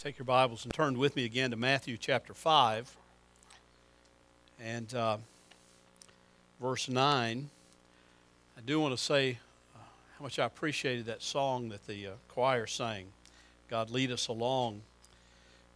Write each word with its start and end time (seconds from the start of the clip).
take 0.00 0.18
your 0.18 0.24
Bibles 0.24 0.64
and 0.64 0.72
turn 0.72 0.98
with 0.98 1.14
me 1.14 1.26
again 1.26 1.50
to 1.50 1.58
Matthew 1.58 1.98
chapter 1.98 2.32
5 2.32 2.96
and 4.58 4.94
uh, 4.94 5.18
verse 6.58 6.88
9. 6.88 7.50
I 8.56 8.60
do 8.64 8.80
want 8.80 8.96
to 8.96 9.04
say 9.04 9.36
uh, 9.76 9.80
how 10.16 10.22
much 10.22 10.38
I 10.38 10.46
appreciated 10.46 11.04
that 11.04 11.20
song 11.20 11.68
that 11.68 11.86
the 11.86 12.06
uh, 12.06 12.10
choir 12.28 12.66
sang, 12.66 13.08
God 13.68 13.90
Lead 13.90 14.10
Us 14.10 14.28
Along. 14.28 14.80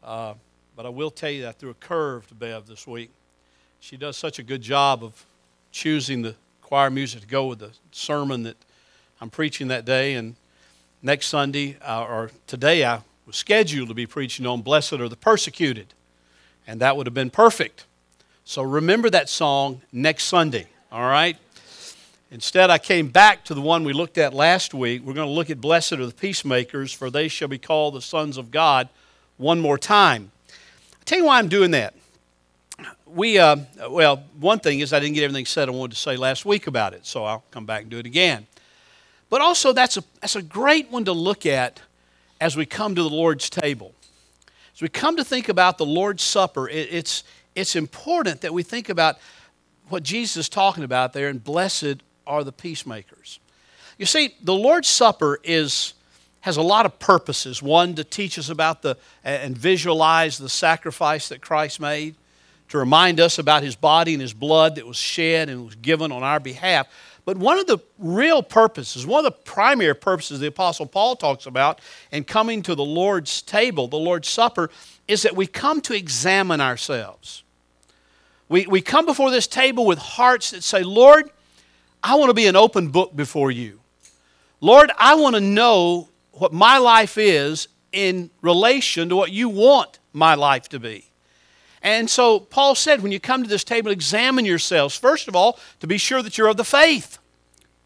Uh, 0.02 0.32
but 0.75 0.86
I 0.86 0.88
will 0.88 1.11
tell 1.11 1.30
you 1.30 1.43
that 1.43 1.59
threw 1.59 1.68
a 1.68 1.75
curve 1.75 2.27
to 2.29 2.34
Bev 2.34 2.66
this 2.66 2.86
week. 2.86 3.11
She 3.80 3.98
does 3.98 4.16
such 4.16 4.38
a 4.38 4.43
good 4.43 4.62
job 4.62 5.04
of 5.04 5.27
choosing 5.70 6.22
the 6.22 6.34
choir 6.62 6.88
music 6.88 7.20
to 7.20 7.27
go 7.27 7.48
with 7.48 7.59
the 7.59 7.72
sermon 7.93 8.45
that 8.45 8.56
I'm 9.20 9.29
preaching 9.29 9.68
that 9.68 9.84
day. 9.84 10.14
And 10.14 10.36
next 11.02 11.27
Sunday, 11.27 11.77
uh, 11.86 12.04
or 12.04 12.30
today, 12.46 12.86
I 12.86 13.00
was 13.27 13.36
scheduled 13.36 13.88
to 13.88 13.95
be 13.95 14.06
preaching 14.06 14.46
on 14.46 14.62
Blessed 14.62 14.95
are 14.95 15.09
the 15.09 15.16
Persecuted, 15.16 15.94
and 16.67 16.80
that 16.80 16.96
would 16.96 17.07
have 17.07 17.14
been 17.14 17.31
perfect. 17.31 17.85
So 18.44 18.62
remember 18.62 19.08
that 19.11 19.29
song 19.29 19.81
next 19.93 20.25
Sunday, 20.25 20.67
all 20.93 21.08
right? 21.08 21.36
Instead, 22.31 22.68
I 22.68 22.79
came 22.79 23.08
back 23.08 23.45
to 23.45 23.54
the 23.54 23.61
one 23.61 23.84
we 23.84 23.93
looked 23.93 24.18
at 24.18 24.34
last 24.34 24.75
week. 24.75 25.03
We're 25.04 25.14
going 25.14 25.29
to 25.29 25.32
look 25.32 25.50
at 25.50 25.61
Blessed 25.61 25.93
are 25.93 26.07
the 26.07 26.12
Peacemakers, 26.12 26.93
for 26.93 27.08
they 27.08 27.29
shall 27.29 27.48
be 27.48 27.58
called 27.58 27.95
the 27.95 28.03
sons 28.03 28.36
of 28.36 28.50
God 28.50 28.89
one 29.36 29.61
more 29.61 29.79
time. 29.79 30.32
I'll 30.48 31.04
tell 31.04 31.18
you 31.18 31.26
why 31.26 31.39
I'm 31.39 31.48
doing 31.48 31.70
that. 31.70 31.95
We, 33.06 33.39
uh, 33.39 33.56
well, 33.89 34.25
one 34.41 34.59
thing 34.59 34.81
is 34.81 34.92
I 34.92 34.98
didn't 34.98 35.14
get 35.14 35.22
everything 35.22 35.47
said 35.47 35.69
I 35.69 35.72
wanted 35.72 35.95
to 35.95 36.00
say 36.00 36.17
last 36.17 36.45
week 36.45 36.67
about 36.67 36.92
it, 36.92 37.06
so 37.06 37.25
I'll 37.25 37.45
come 37.53 37.67
back 37.67 37.83
and 37.83 37.91
do 37.91 37.98
it 37.98 38.06
again. 38.06 38.48
But 39.31 39.41
also, 39.41 39.72
that's 39.72 39.97
a, 39.97 40.05
that's 40.20 40.36
a 40.36 40.42
great 40.42 40.91
one 40.91 41.05
to 41.05 41.12
look 41.12 41.47
at 41.47 41.81
as 42.41 42.56
we 42.56 42.66
come 42.66 42.94
to 42.94 43.02
the 43.02 43.08
Lord's 43.08 43.48
table. 43.48 43.94
As 44.75 44.83
we 44.83 44.88
come 44.88 45.16
to 45.16 45.25
think 45.25 45.48
about 45.48 45.78
the 45.78 45.86
Lord's 45.86 46.22
Supper, 46.22 46.69
it, 46.69 46.88
it's, 46.91 47.25
it's 47.55 47.77
important 47.77 48.41
that 48.41 48.53
we 48.53 48.62
think 48.62 48.89
about 48.89 49.17
what 49.89 50.03
Jesus 50.03 50.36
is 50.36 50.48
talking 50.48 50.84
about 50.84 51.12
there, 51.12 51.28
and 51.28 51.42
blessed 51.42 52.03
are 52.27 52.42
the 52.42 52.53
peacemakers. 52.53 53.39
You 53.98 54.06
see, 54.06 54.34
the 54.42 54.55
Lord's 54.55 54.89
Supper 54.89 55.39
is, 55.44 55.94
has 56.41 56.56
a 56.56 56.62
lot 56.62 56.86
of 56.86 56.98
purposes. 56.98 57.62
One, 57.62 57.94
to 57.94 58.05
teach 58.05 58.39
us 58.39 58.48
about 58.48 58.83
the, 58.83 58.97
and 59.22 59.56
visualize 59.56 60.39
the 60.39 60.48
sacrifice 60.48 61.28
that 61.28 61.41
Christ 61.41 61.81
made, 61.81 62.16
to 62.70 62.78
remind 62.78 63.20
us 63.20 63.39
about 63.39 63.62
his 63.62 63.77
body 63.77 64.14
and 64.14 64.22
his 64.22 64.33
blood 64.33 64.77
that 64.77 64.87
was 64.87 64.97
shed 64.97 65.48
and 65.48 65.66
was 65.66 65.75
given 65.77 66.11
on 66.11 66.22
our 66.22 66.41
behalf. 66.41 66.89
But 67.25 67.39
one 67.39 67.58
of 67.58 67.67
the 67.67 67.78
real 67.98 68.42
purposes, 68.42 69.06
one 69.06 69.25
of 69.25 69.33
the 69.33 69.39
primary 69.50 69.94
purposes 69.94 70.41
the 70.41 70.48
Apostle 70.48 70.86
Paul 70.86 71.17
talks 71.17 71.47
about 71.47 71.81
in 72.12 72.25
coming 72.25 72.62
to 72.62 72.75
the 72.75 72.84
Lord's 72.84 73.41
table, 73.41 73.89
the 73.89 73.97
Lord's 73.97 74.28
Supper, 74.28 74.70
is 75.08 75.22
that 75.22 75.34
we 75.34 75.47
come 75.47 75.81
to 75.83 75.94
examine 75.94 76.61
ourselves. 76.61 77.42
We, 78.48 78.66
we 78.66 78.83
come 78.83 79.06
before 79.06 79.31
this 79.31 79.47
table 79.47 79.86
with 79.86 79.98
hearts 79.98 80.50
that 80.50 80.62
say, 80.62 80.83
Lord, 80.83 81.31
I 82.03 82.16
want 82.16 82.28
to 82.28 82.34
be 82.34 82.47
an 82.47 82.56
open 82.56 82.89
book 82.89 83.16
before 83.16 83.50
you. 83.50 83.81
Lord, 84.61 84.91
I 84.98 85.14
want 85.14 85.34
to 85.34 85.41
know 85.41 86.11
what 86.33 86.53
my 86.53 86.78
life 86.78 87.16
is 87.16 87.69
in 87.92 88.31
relation 88.42 89.09
to 89.09 89.16
what 89.16 89.33
you 89.33 89.48
want 89.48 89.98
my 90.12 90.34
life 90.34 90.69
to 90.70 90.78
be. 90.78 91.06
And 91.85 92.09
so 92.09 92.41
Paul 92.41 92.75
said, 92.75 93.03
when 93.03 93.13
you 93.13 93.21
come 93.21 93.43
to 93.43 93.49
this 93.49 93.63
table, 93.63 93.91
examine 93.91 94.47
yourselves. 94.47 94.97
First 94.97 95.29
of 95.29 95.37
all, 95.37 95.59
to 95.81 95.87
be 95.87 95.99
sure 95.99 96.23
that 96.23 96.39
you're 96.39 96.49
of 96.49 96.57
the 96.57 96.65
faith, 96.65 97.19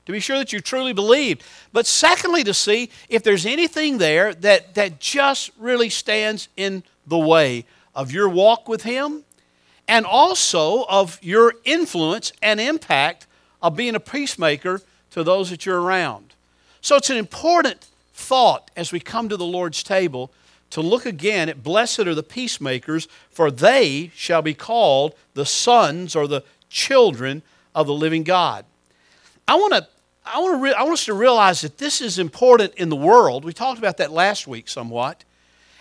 to 0.07 0.13
be 0.13 0.21
sure 0.21 0.39
that 0.39 0.53
you 0.53 0.61
truly 0.61 0.93
believed. 0.93 1.43
But 1.73 1.85
secondly, 1.85 2.45
to 2.45 2.55
see 2.55 2.91
if 3.09 3.25
there's 3.25 3.45
anything 3.45 3.99
there 3.99 4.33
that, 4.35 4.77
that 4.77 5.01
just 5.01 5.51
really 5.59 5.91
stands 5.91 6.49
in 6.57 6.85
the 7.09 7.19
way 7.19 7.65
of 7.93 8.13
your 8.13 8.29
walk 8.29 8.69
with 8.69 8.85
Him 8.85 9.25
and 9.89 10.07
also 10.07 10.85
of 10.85 11.19
your 11.21 11.55
influence 11.65 12.33
and 12.41 12.61
impact 12.61 13.27
of 13.61 13.75
being 13.75 13.97
a 13.97 14.01
peacemaker 14.01 14.81
to 15.11 15.25
those 15.25 15.51
that 15.51 15.67
you're 15.67 15.81
around. 15.81 16.35
So 16.81 16.95
it's 16.95 17.11
an 17.11 17.17
important 17.17 17.89
thought 18.15 18.71
as 18.77 18.93
we 18.93 19.01
come 19.01 19.29
to 19.29 19.37
the 19.37 19.45
Lord's 19.45 19.83
table 19.83 20.31
to 20.71 20.81
look 20.81 21.07
again 21.07 21.49
at 21.49 21.63
blessed 21.63 22.01
are 22.01 22.15
the 22.15 22.23
peacemakers, 22.23 23.09
for 23.31 23.51
they 23.51 24.11
shall 24.15 24.43
be 24.43 24.55
called 24.55 25.15
the 25.35 25.47
sons 25.47 26.15
or 26.15 26.27
the 26.27 26.45
children 26.69 27.43
of 27.75 27.87
the 27.87 27.95
living 27.95 28.23
God. 28.23 28.65
I 29.47 29.55
want 29.55 29.75
to. 29.75 29.87
I 30.31 30.41
want, 30.41 30.57
to 30.57 30.63
re- 30.63 30.75
I 30.75 30.83
want 30.83 30.93
us 30.93 31.07
to 31.07 31.15
realize 31.15 31.63
that 31.63 31.79
this 31.79 32.03
is 32.03 32.19
important 32.19 32.75
in 32.75 32.91
the 32.91 32.97
world. 32.97 33.47
We 33.47 33.55
talked 33.55 33.79
about 33.79 33.97
that 33.97 34.13
last 34.13 34.47
week 34.47 34.69
somewhat. 34.69 35.25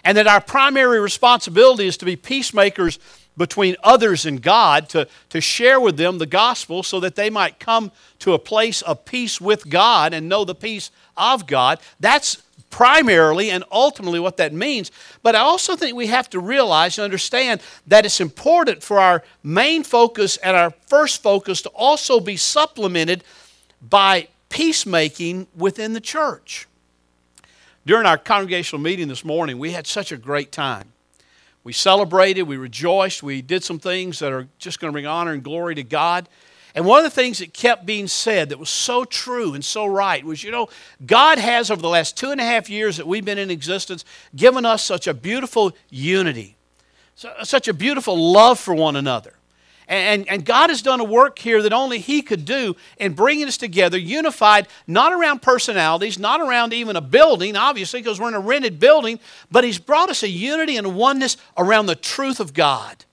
And 0.05 0.17
that 0.17 0.25
our 0.25 0.39
primary 0.39 1.01
responsibility 1.01 1.85
is 1.85 1.97
to 1.97 2.05
be 2.05 2.15
peacemakers 2.15 2.97
between 3.35 3.75
others 3.83 4.25
and 4.25 4.41
God, 4.41 4.87
to, 4.89 5.07
to 5.29 5.41
share 5.41 5.81
with 5.81 5.97
them 5.97 6.17
the 6.17 6.25
gospel 6.25 6.81
so 6.81 6.99
that 7.01 7.15
they 7.15 7.29
might 7.29 7.59
come 7.59 7.91
to 8.19 8.33
a 8.33 8.39
place 8.39 8.81
of 8.81 9.03
peace 9.03 9.41
with 9.41 9.69
God 9.69 10.13
and 10.13 10.29
know 10.29 10.45
the 10.45 10.55
peace 10.55 10.91
of 11.17 11.45
God. 11.45 11.79
That's 11.99 12.41
primarily 12.69 13.50
and 13.50 13.63
ultimately 13.72 14.19
what 14.19 14.38
that 14.38 14.53
means. 14.53 14.91
But 15.23 15.35
I 15.35 15.39
also 15.39 15.75
think 15.75 15.95
we 15.95 16.07
have 16.07 16.29
to 16.31 16.39
realize 16.39 16.97
and 16.97 17.05
understand 17.05 17.61
that 17.88 18.05
it's 18.05 18.19
important 18.19 18.83
for 18.83 19.00
our 19.00 19.23
main 19.44 19.83
focus 19.83 20.38
and 20.38 20.55
our 20.55 20.72
first 20.88 21.23
focus 21.23 21.61
to 21.63 21.69
also 21.69 22.19
be 22.19 22.38
supplemented 22.38 23.23
by 23.81 24.27
peacemaking 24.50 25.47
within 25.56 25.94
the 25.94 26.01
church. 26.01 26.67
During 27.85 28.06
our 28.06 28.17
congregational 28.17 28.81
meeting 28.81 29.07
this 29.07 29.23
morning, 29.23 29.59
we 29.59 29.72
had 29.72 29.88
such 29.88 30.11
a 30.11 30.17
great 30.17 30.51
time. 30.51 30.91
We 31.63 31.73
celebrated, 31.73 32.44
we 32.44 32.57
rejoiced, 32.57 33.23
we 33.23 33.41
did 33.41 33.63
some 33.63 33.79
things 33.79 34.19
that 34.19 34.31
are 34.31 34.47
just 34.57 34.79
going 34.79 34.89
to 34.89 34.94
bring 34.94 35.06
honor 35.06 35.33
and 35.33 35.44
glory 35.44 35.75
to 35.75 35.83
God. 35.83 36.29
And 36.75 36.85
one 36.85 37.00
of 37.00 37.03
the 37.03 37.09
things 37.09 37.39
that 37.39 37.53
kept 37.53 37.85
being 37.85 38.07
said 38.07 38.50
that 38.50 38.59
was 38.59 38.69
so 38.69 39.05
true 39.05 39.53
and 39.53 39.63
so 39.63 39.85
right 39.85 40.23
was 40.23 40.44
you 40.44 40.51
know, 40.51 40.69
God 41.05 41.39
has, 41.39 41.72
over 41.72 41.81
the 41.81 41.89
last 41.89 42.17
two 42.17 42.31
and 42.31 42.39
a 42.39 42.44
half 42.44 42.69
years 42.69 42.97
that 42.97 43.07
we've 43.07 43.25
been 43.25 43.38
in 43.38 43.50
existence, 43.50 44.05
given 44.35 44.66
us 44.66 44.83
such 44.83 45.07
a 45.07 45.13
beautiful 45.13 45.75
unity, 45.89 46.56
such 47.16 47.67
a 47.67 47.73
beautiful 47.73 48.31
love 48.31 48.59
for 48.59 48.75
one 48.75 48.95
another. 48.95 49.33
And, 49.89 50.27
and, 50.27 50.44
God 50.44 50.69
has 50.69 50.81
done 50.81 51.00
a 51.00 51.06
work 51.06 51.39
here 51.39 51.61
that 51.61 51.72
only 51.72 52.00
He 52.00 52.22
could 52.22 52.44
do 52.44 52.75
in 52.97 53.13
bringing 53.13 53.47
us 53.47 53.56
together, 53.56 53.97
unified, 53.97 54.67
not 54.85 55.13
around 55.13 55.41
personalities, 55.41 56.19
not 56.19 56.41
around 56.41 56.73
even 56.73 56.97
a 56.97 57.01
building, 57.01 57.56
obviously, 57.56 58.01
because 58.01 58.19
we're 58.19 58.27
in 58.27 58.33
a 58.33 58.39
rented 58.41 58.81
building, 58.81 59.17
but 59.50 59.63
He's 59.63 59.79
brought 59.79 60.09
us 60.09 60.23
a 60.23 60.27
unity 60.27 60.75
and 60.75 60.85
a 60.85 60.89
oneness 60.89 61.38
around 61.57 61.85
the 61.85 61.95
truth 61.95 62.41
of 62.41 62.53
God, 62.53 63.06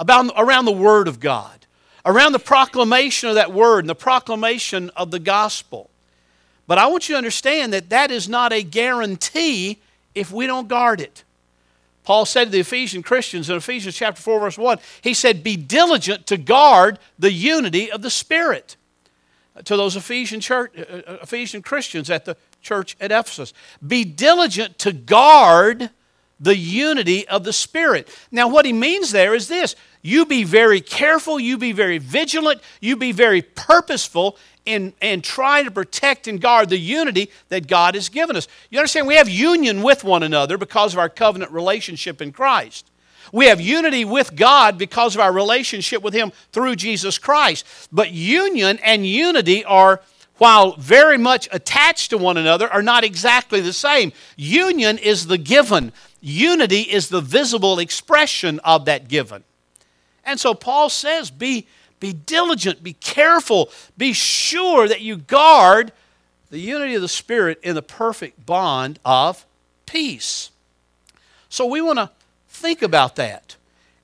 about, 0.00 0.32
around 0.36 0.64
the 0.64 0.72
Word 0.72 1.06
of 1.06 1.20
God 1.20 1.65
around 2.06 2.32
the 2.32 2.38
proclamation 2.38 3.28
of 3.28 3.34
that 3.34 3.52
word 3.52 3.80
and 3.80 3.90
the 3.90 3.94
proclamation 3.94 4.90
of 4.96 5.10
the 5.10 5.18
gospel. 5.18 5.90
But 6.66 6.78
I 6.78 6.86
want 6.86 7.08
you 7.08 7.14
to 7.14 7.18
understand 7.18 7.72
that 7.72 7.90
that 7.90 8.10
is 8.10 8.28
not 8.28 8.52
a 8.52 8.62
guarantee 8.62 9.78
if 10.14 10.32
we 10.32 10.46
don't 10.46 10.68
guard 10.68 11.00
it. 11.00 11.24
Paul 12.04 12.24
said 12.24 12.44
to 12.44 12.50
the 12.50 12.60
Ephesian 12.60 13.02
Christians 13.02 13.50
in 13.50 13.56
Ephesians 13.56 13.96
chapter 13.96 14.22
4 14.22 14.40
verse 14.40 14.56
1, 14.56 14.78
he 15.02 15.12
said, 15.12 15.42
"Be 15.42 15.56
diligent 15.56 16.26
to 16.28 16.36
guard 16.36 17.00
the 17.18 17.32
unity 17.32 17.90
of 17.90 18.02
the 18.02 18.10
Spirit." 18.10 18.76
To 19.64 19.76
those 19.76 19.96
Ephesian 19.96 20.40
church, 20.40 20.72
uh, 20.78 20.82
uh, 20.82 21.18
Ephesian 21.22 21.62
Christians 21.62 22.08
at 22.08 22.24
the 22.24 22.36
church 22.62 22.96
at 23.00 23.10
Ephesus, 23.10 23.52
"Be 23.84 24.04
diligent 24.04 24.78
to 24.80 24.92
guard 24.92 25.90
the 26.38 26.56
unity 26.56 27.26
of 27.26 27.42
the 27.42 27.52
Spirit." 27.52 28.08
Now 28.30 28.46
what 28.46 28.66
he 28.66 28.72
means 28.72 29.10
there 29.10 29.34
is 29.34 29.48
this, 29.48 29.74
you 30.06 30.24
be 30.24 30.44
very 30.44 30.80
careful, 30.80 31.40
you 31.40 31.58
be 31.58 31.72
very 31.72 31.98
vigilant, 31.98 32.60
you 32.80 32.96
be 32.96 33.10
very 33.10 33.42
purposeful 33.42 34.36
in, 34.64 34.92
in 35.00 35.20
trying 35.20 35.64
to 35.64 35.70
protect 35.70 36.28
and 36.28 36.40
guard 36.40 36.68
the 36.68 36.78
unity 36.78 37.30
that 37.48 37.66
God 37.66 37.96
has 37.96 38.08
given 38.08 38.36
us. 38.36 38.46
You 38.70 38.78
understand, 38.78 39.08
we 39.08 39.16
have 39.16 39.28
union 39.28 39.82
with 39.82 40.04
one 40.04 40.22
another 40.22 40.58
because 40.58 40.92
of 40.92 41.00
our 41.00 41.08
covenant 41.08 41.50
relationship 41.50 42.22
in 42.22 42.30
Christ. 42.32 42.88
We 43.32 43.46
have 43.46 43.60
unity 43.60 44.04
with 44.04 44.36
God 44.36 44.78
because 44.78 45.16
of 45.16 45.20
our 45.20 45.32
relationship 45.32 46.02
with 46.02 46.14
Him 46.14 46.30
through 46.52 46.76
Jesus 46.76 47.18
Christ. 47.18 47.66
But 47.90 48.12
union 48.12 48.78
and 48.84 49.04
unity 49.04 49.64
are, 49.64 50.00
while 50.38 50.76
very 50.76 51.18
much 51.18 51.48
attached 51.50 52.10
to 52.10 52.18
one 52.18 52.36
another, 52.36 52.72
are 52.72 52.82
not 52.82 53.02
exactly 53.02 53.60
the 53.60 53.72
same. 53.72 54.12
Union 54.36 54.98
is 54.98 55.26
the 55.26 55.38
given, 55.38 55.92
unity 56.20 56.82
is 56.82 57.08
the 57.08 57.20
visible 57.20 57.80
expression 57.80 58.60
of 58.60 58.84
that 58.84 59.08
given. 59.08 59.42
And 60.26 60.38
so 60.38 60.52
Paul 60.52 60.90
says, 60.90 61.30
be, 61.30 61.66
be 62.00 62.12
diligent, 62.12 62.82
be 62.82 62.94
careful, 62.94 63.70
be 63.96 64.12
sure 64.12 64.88
that 64.88 65.00
you 65.00 65.16
guard 65.16 65.92
the 66.50 66.58
unity 66.58 66.94
of 66.94 67.02
the 67.02 67.08
Spirit 67.08 67.58
in 67.62 67.74
the 67.74 67.82
perfect 67.82 68.44
bond 68.44 68.98
of 69.04 69.46
peace. 69.86 70.50
So 71.48 71.64
we 71.64 71.80
want 71.80 71.98
to 71.98 72.10
think 72.48 72.82
about 72.82 73.16
that 73.16 73.56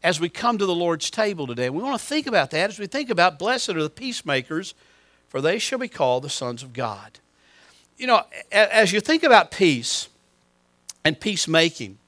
as 0.03 0.21
we 0.21 0.29
come 0.29 0.59
to 0.59 0.67
the 0.67 0.75
Lord's 0.75 1.11
table 1.11 1.47
today. 1.47 1.71
We 1.71 1.83
want 1.83 2.01
to 2.01 2.07
think 2.07 2.27
about 2.27 2.51
that 2.53 2.71
as 2.71 2.79
we 2.79 2.87
think 2.87 3.11
about 3.11 3.39
blessed 3.39 3.71
are 3.71 3.83
the 3.83 3.91
peacemakers, 3.91 4.75
for 5.29 5.41
they 5.41 5.59
shall 5.59 5.79
be 5.79 5.89
called 5.89 6.25
the 6.25 6.31
sons 6.31 6.63
of 6.63 6.73
God. 6.73 7.19
You 7.97 8.07
know, 8.07 8.23
as 8.51 8.93
you 8.93 9.01
think 9.01 9.23
about 9.23 9.51
peace 9.51 10.09
and 11.05 11.19
peacemaking, 11.19 11.99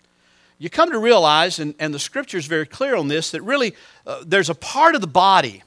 you 0.59 0.71
come 0.71 0.91
to 0.93 0.99
realize, 0.99 1.59
and, 1.59 1.75
and 1.79 1.93
the 1.93 1.99
scripture 1.99 2.39
is 2.39 2.47
very 2.47 2.67
clear 2.67 2.97
on 2.97 3.09
this, 3.09 3.31
that 3.33 3.43
really 3.43 3.75
uh, 4.07 4.23
there's 4.27 4.51
a 4.51 4.55
part 4.55 4.95
of 4.95 5.01
the 5.01 5.07
body, 5.07 5.63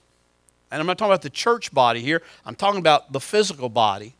and 0.71 0.79
I'm 0.79 0.87
not 0.87 0.97
talking 0.97 1.11
about 1.11 1.21
the 1.21 1.29
church 1.29 1.73
body 1.73 2.01
here, 2.01 2.21
I'm 2.45 2.55
talking 2.55 2.79
about 2.79 3.11
the 3.11 3.19
physical 3.19 3.69
body. 3.69 4.13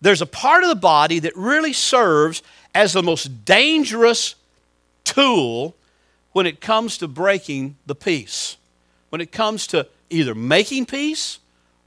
There's 0.00 0.22
a 0.22 0.26
part 0.26 0.62
of 0.62 0.68
the 0.68 0.76
body 0.76 1.18
that 1.20 1.36
really 1.36 1.72
serves 1.72 2.42
as 2.74 2.92
the 2.92 3.02
most 3.02 3.44
dangerous 3.44 4.34
tool 5.04 5.74
when 6.32 6.46
it 6.46 6.60
comes 6.60 6.98
to 6.98 7.08
breaking 7.08 7.76
the 7.86 7.94
peace, 7.94 8.56
when 9.08 9.20
it 9.20 9.32
comes 9.32 9.66
to 9.68 9.86
either 10.10 10.34
making 10.34 10.86
peace 10.86 11.40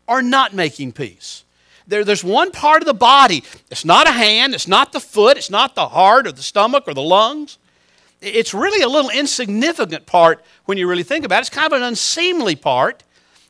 or 0.08 0.22
not 0.22 0.54
making 0.54 0.92
peace. 0.92 1.44
There, 1.88 2.04
there's 2.04 2.24
one 2.24 2.52
part 2.52 2.82
of 2.82 2.86
the 2.86 2.94
body, 2.94 3.44
it's 3.70 3.86
not 3.86 4.08
a 4.08 4.12
hand, 4.12 4.54
it's 4.54 4.68
not 4.68 4.92
the 4.92 5.00
foot, 5.00 5.38
it's 5.38 5.50
not 5.50 5.76
the 5.76 5.88
heart 5.88 6.28
or 6.28 6.32
the 6.32 6.44
stomach 6.44 6.84
or 6.88 6.94
the 6.94 7.02
lungs. 7.02 7.58
It's 8.22 8.54
really 8.54 8.84
a 8.84 8.88
little 8.88 9.10
insignificant 9.10 10.06
part 10.06 10.44
when 10.66 10.78
you 10.78 10.88
really 10.88 11.04
think 11.04 11.26
about 11.26 11.40
it. 11.40 11.42
It's 11.42 11.50
kind 11.50 11.66
of 11.66 11.74
an 11.74 11.84
unseemly 11.84 12.56
part. 12.56 13.04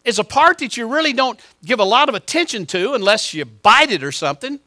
It's 0.03 0.17
a 0.17 0.23
part 0.23 0.59
that 0.59 0.77
you 0.77 0.87
really 0.87 1.13
don't 1.13 1.39
give 1.63 1.79
a 1.79 1.83
lot 1.85 2.09
of 2.09 2.15
attention 2.15 2.65
to 2.67 2.93
unless 2.93 3.33
you 3.33 3.45
bite 3.45 3.91
it 3.91 4.03
or 4.03 4.11
something. 4.11 4.59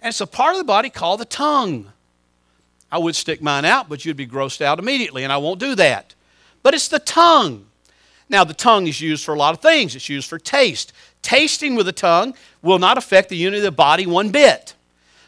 And 0.00 0.08
it's 0.08 0.20
a 0.20 0.26
part 0.26 0.54
of 0.54 0.58
the 0.58 0.64
body 0.64 0.90
called 0.90 1.20
the 1.20 1.26
tongue. 1.26 1.92
I 2.90 2.98
would 2.98 3.14
stick 3.14 3.40
mine 3.40 3.64
out, 3.64 3.88
but 3.88 4.04
you'd 4.04 4.16
be 4.16 4.26
grossed 4.26 4.60
out 4.60 4.78
immediately, 4.78 5.24
and 5.24 5.32
I 5.32 5.36
won't 5.36 5.60
do 5.60 5.74
that. 5.76 6.14
But 6.62 6.74
it's 6.74 6.88
the 6.88 6.98
tongue. 6.98 7.66
Now, 8.28 8.44
the 8.44 8.54
tongue 8.54 8.86
is 8.86 9.00
used 9.00 9.24
for 9.24 9.34
a 9.34 9.38
lot 9.38 9.54
of 9.54 9.60
things. 9.60 9.94
It's 9.94 10.08
used 10.08 10.28
for 10.28 10.38
taste. 10.38 10.92
Tasting 11.22 11.74
with 11.74 11.86
the 11.86 11.92
tongue 11.92 12.34
will 12.62 12.78
not 12.78 12.98
affect 12.98 13.28
the 13.28 13.36
unity 13.36 13.58
of 13.58 13.64
the 13.64 13.72
body 13.72 14.06
one 14.06 14.30
bit. 14.30 14.74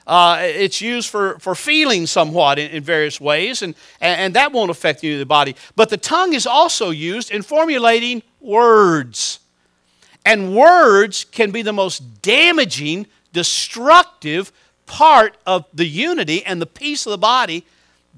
Uh, 0.06 0.38
it's 0.42 0.80
used 0.80 1.08
for, 1.08 1.38
for 1.38 1.54
feeling 1.54 2.06
somewhat 2.06 2.58
in, 2.58 2.70
in 2.70 2.82
various 2.82 3.20
ways, 3.20 3.62
and, 3.62 3.74
and 4.00 4.34
that 4.34 4.52
won't 4.52 4.70
affect 4.70 5.00
the 5.00 5.16
the 5.16 5.26
body. 5.26 5.56
But 5.76 5.88
the 5.88 5.96
tongue 5.96 6.34
is 6.34 6.46
also 6.46 6.90
used 6.90 7.30
in 7.30 7.42
formulating 7.42 8.22
words. 8.40 9.40
And 10.26 10.54
words 10.54 11.24
can 11.24 11.50
be 11.50 11.62
the 11.62 11.72
most 11.72 12.22
damaging, 12.22 13.06
destructive 13.32 14.52
part 14.86 15.36
of 15.46 15.66
the 15.72 15.86
unity 15.86 16.44
and 16.44 16.60
the 16.60 16.66
peace 16.66 17.06
of 17.06 17.10
the 17.10 17.18
body 17.18 17.64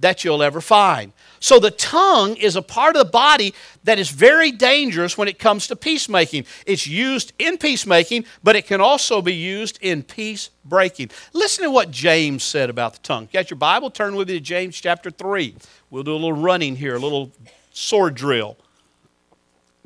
that 0.00 0.24
you'll 0.24 0.42
ever 0.42 0.60
find. 0.60 1.12
So 1.46 1.60
the 1.60 1.70
tongue 1.70 2.34
is 2.34 2.56
a 2.56 2.60
part 2.60 2.96
of 2.96 3.06
the 3.06 3.08
body 3.08 3.54
that 3.84 4.00
is 4.00 4.10
very 4.10 4.50
dangerous 4.50 5.16
when 5.16 5.28
it 5.28 5.38
comes 5.38 5.68
to 5.68 5.76
peacemaking. 5.76 6.44
It's 6.66 6.88
used 6.88 7.34
in 7.38 7.56
peacemaking, 7.56 8.24
but 8.42 8.56
it 8.56 8.66
can 8.66 8.80
also 8.80 9.22
be 9.22 9.32
used 9.32 9.78
in 9.80 10.02
peace 10.02 10.50
breaking. 10.64 11.12
Listen 11.32 11.62
to 11.62 11.70
what 11.70 11.92
James 11.92 12.42
said 12.42 12.68
about 12.68 12.94
the 12.94 12.98
tongue. 12.98 13.28
You 13.30 13.38
got 13.38 13.48
your 13.48 13.58
Bible? 13.58 13.92
Turn 13.92 14.16
with 14.16 14.26
me 14.26 14.34
to 14.34 14.40
James 14.40 14.80
chapter 14.80 15.08
3. 15.08 15.54
We'll 15.88 16.02
do 16.02 16.10
a 16.10 16.14
little 16.14 16.32
running 16.32 16.74
here, 16.74 16.96
a 16.96 16.98
little 16.98 17.30
sword 17.72 18.16
drill. 18.16 18.56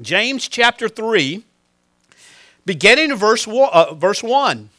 James 0.01 0.49
chapter 0.49 0.89
3, 0.89 1.45
beginning 2.65 3.11
in 3.11 3.17
verse 3.19 3.47
1. 3.47 3.69
Uh, 3.71 3.93
verse 3.93 4.23
1. 4.23 4.71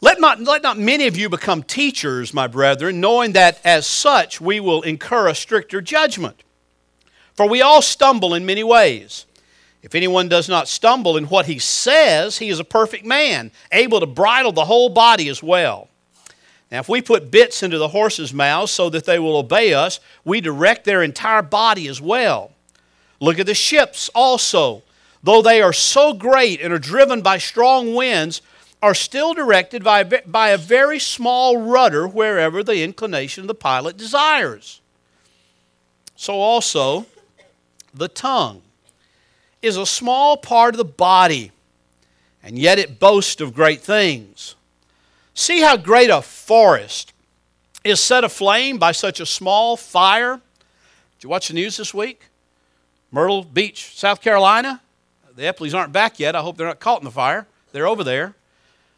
Let 0.00 0.20
not, 0.20 0.40
let 0.40 0.62
not 0.62 0.78
many 0.78 1.06
of 1.06 1.16
you 1.16 1.28
become 1.28 1.62
teachers, 1.62 2.34
my 2.34 2.46
brethren, 2.46 3.00
knowing 3.00 3.32
that 3.32 3.60
as 3.64 3.86
such 3.86 4.40
we 4.40 4.60
will 4.60 4.82
incur 4.82 5.28
a 5.28 5.34
stricter 5.34 5.80
judgment. 5.80 6.42
For 7.34 7.48
we 7.48 7.62
all 7.62 7.82
stumble 7.82 8.34
in 8.34 8.46
many 8.46 8.62
ways. 8.64 9.26
If 9.82 9.94
anyone 9.94 10.28
does 10.28 10.48
not 10.48 10.68
stumble 10.68 11.16
in 11.16 11.26
what 11.26 11.46
he 11.46 11.58
says, 11.58 12.38
he 12.38 12.48
is 12.48 12.58
a 12.58 12.64
perfect 12.64 13.04
man, 13.04 13.52
able 13.70 14.00
to 14.00 14.06
bridle 14.06 14.52
the 14.52 14.64
whole 14.64 14.88
body 14.88 15.28
as 15.28 15.42
well. 15.42 15.88
Now, 16.70 16.80
if 16.80 16.88
we 16.88 17.00
put 17.00 17.30
bits 17.30 17.62
into 17.62 17.78
the 17.78 17.88
horses' 17.88 18.34
mouths 18.34 18.72
so 18.72 18.90
that 18.90 19.04
they 19.04 19.18
will 19.18 19.36
obey 19.36 19.72
us, 19.72 20.00
we 20.24 20.40
direct 20.40 20.84
their 20.84 21.02
entire 21.02 21.42
body 21.42 21.86
as 21.86 22.00
well. 22.00 22.52
Look 23.20 23.38
at 23.38 23.46
the 23.46 23.54
ships 23.54 24.10
also. 24.14 24.82
Though 25.22 25.42
they 25.42 25.62
are 25.62 25.72
so 25.72 26.12
great 26.12 26.60
and 26.60 26.72
are 26.72 26.78
driven 26.78 27.22
by 27.22 27.38
strong 27.38 27.94
winds, 27.94 28.42
are 28.82 28.94
still 28.94 29.34
directed 29.34 29.82
by, 29.82 30.04
by 30.04 30.50
a 30.50 30.58
very 30.58 30.98
small 30.98 31.58
rudder 31.58 32.06
wherever 32.06 32.62
the 32.62 32.82
inclination 32.82 33.42
of 33.42 33.48
the 33.48 33.54
pilot 33.54 33.96
desires. 33.96 34.80
So, 36.14 36.34
also, 36.34 37.06
the 37.92 38.08
tongue 38.08 38.62
is 39.62 39.76
a 39.76 39.86
small 39.86 40.36
part 40.36 40.74
of 40.74 40.78
the 40.78 40.84
body, 40.84 41.52
and 42.42 42.58
yet 42.58 42.78
it 42.78 42.98
boasts 42.98 43.40
of 43.40 43.54
great 43.54 43.80
things. 43.80 44.54
See 45.34 45.60
how 45.60 45.76
great 45.76 46.10
a 46.10 46.22
forest 46.22 47.12
is 47.84 48.00
set 48.00 48.24
aflame 48.24 48.78
by 48.78 48.92
such 48.92 49.20
a 49.20 49.26
small 49.26 49.76
fire. 49.76 50.40
Did 51.16 51.24
you 51.24 51.28
watch 51.28 51.48
the 51.48 51.54
news 51.54 51.76
this 51.76 51.92
week? 51.92 52.28
Myrtle 53.10 53.44
Beach, 53.44 53.96
South 53.96 54.20
Carolina. 54.20 54.80
The 55.34 55.42
Epleys 55.42 55.74
aren't 55.74 55.92
back 55.92 56.18
yet. 56.18 56.34
I 56.34 56.40
hope 56.40 56.56
they're 56.56 56.66
not 56.66 56.80
caught 56.80 57.00
in 57.00 57.04
the 57.04 57.10
fire. 57.10 57.46
They're 57.72 57.86
over 57.86 58.02
there. 58.02 58.34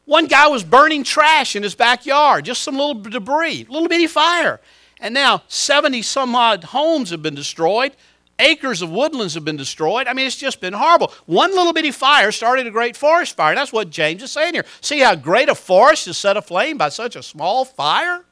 One 0.08 0.26
guy 0.26 0.48
was 0.48 0.64
burning 0.64 1.04
trash 1.04 1.54
in 1.54 1.62
his 1.62 1.74
backyard, 1.74 2.46
just 2.46 2.62
some 2.62 2.78
little 2.78 2.94
debris, 2.94 3.66
little 3.68 3.88
bitty 3.88 4.06
fire. 4.06 4.58
And 5.00 5.12
now 5.12 5.42
70 5.48 6.00
some 6.00 6.34
odd 6.34 6.64
homes 6.64 7.10
have 7.10 7.20
been 7.20 7.34
destroyed. 7.34 7.92
Acres 8.38 8.80
of 8.80 8.90
woodlands 8.90 9.34
have 9.34 9.44
been 9.44 9.58
destroyed. 9.58 10.06
I 10.06 10.14
mean, 10.14 10.26
it's 10.26 10.36
just 10.36 10.62
been 10.62 10.72
horrible. 10.72 11.12
One 11.26 11.54
little 11.54 11.74
bitty 11.74 11.90
fire 11.90 12.32
started 12.32 12.66
a 12.66 12.70
great 12.70 12.96
forest 12.96 13.36
fire. 13.36 13.54
That's 13.54 13.70
what 13.70 13.90
James 13.90 14.22
is 14.22 14.32
saying 14.32 14.54
here. 14.54 14.64
See 14.80 15.00
how 15.00 15.14
great 15.14 15.50
a 15.50 15.54
forest 15.54 16.08
is 16.08 16.16
set 16.16 16.38
aflame 16.38 16.78
by 16.78 16.88
such 16.88 17.14
a 17.14 17.22
small 17.22 17.66
fire? 17.66 18.24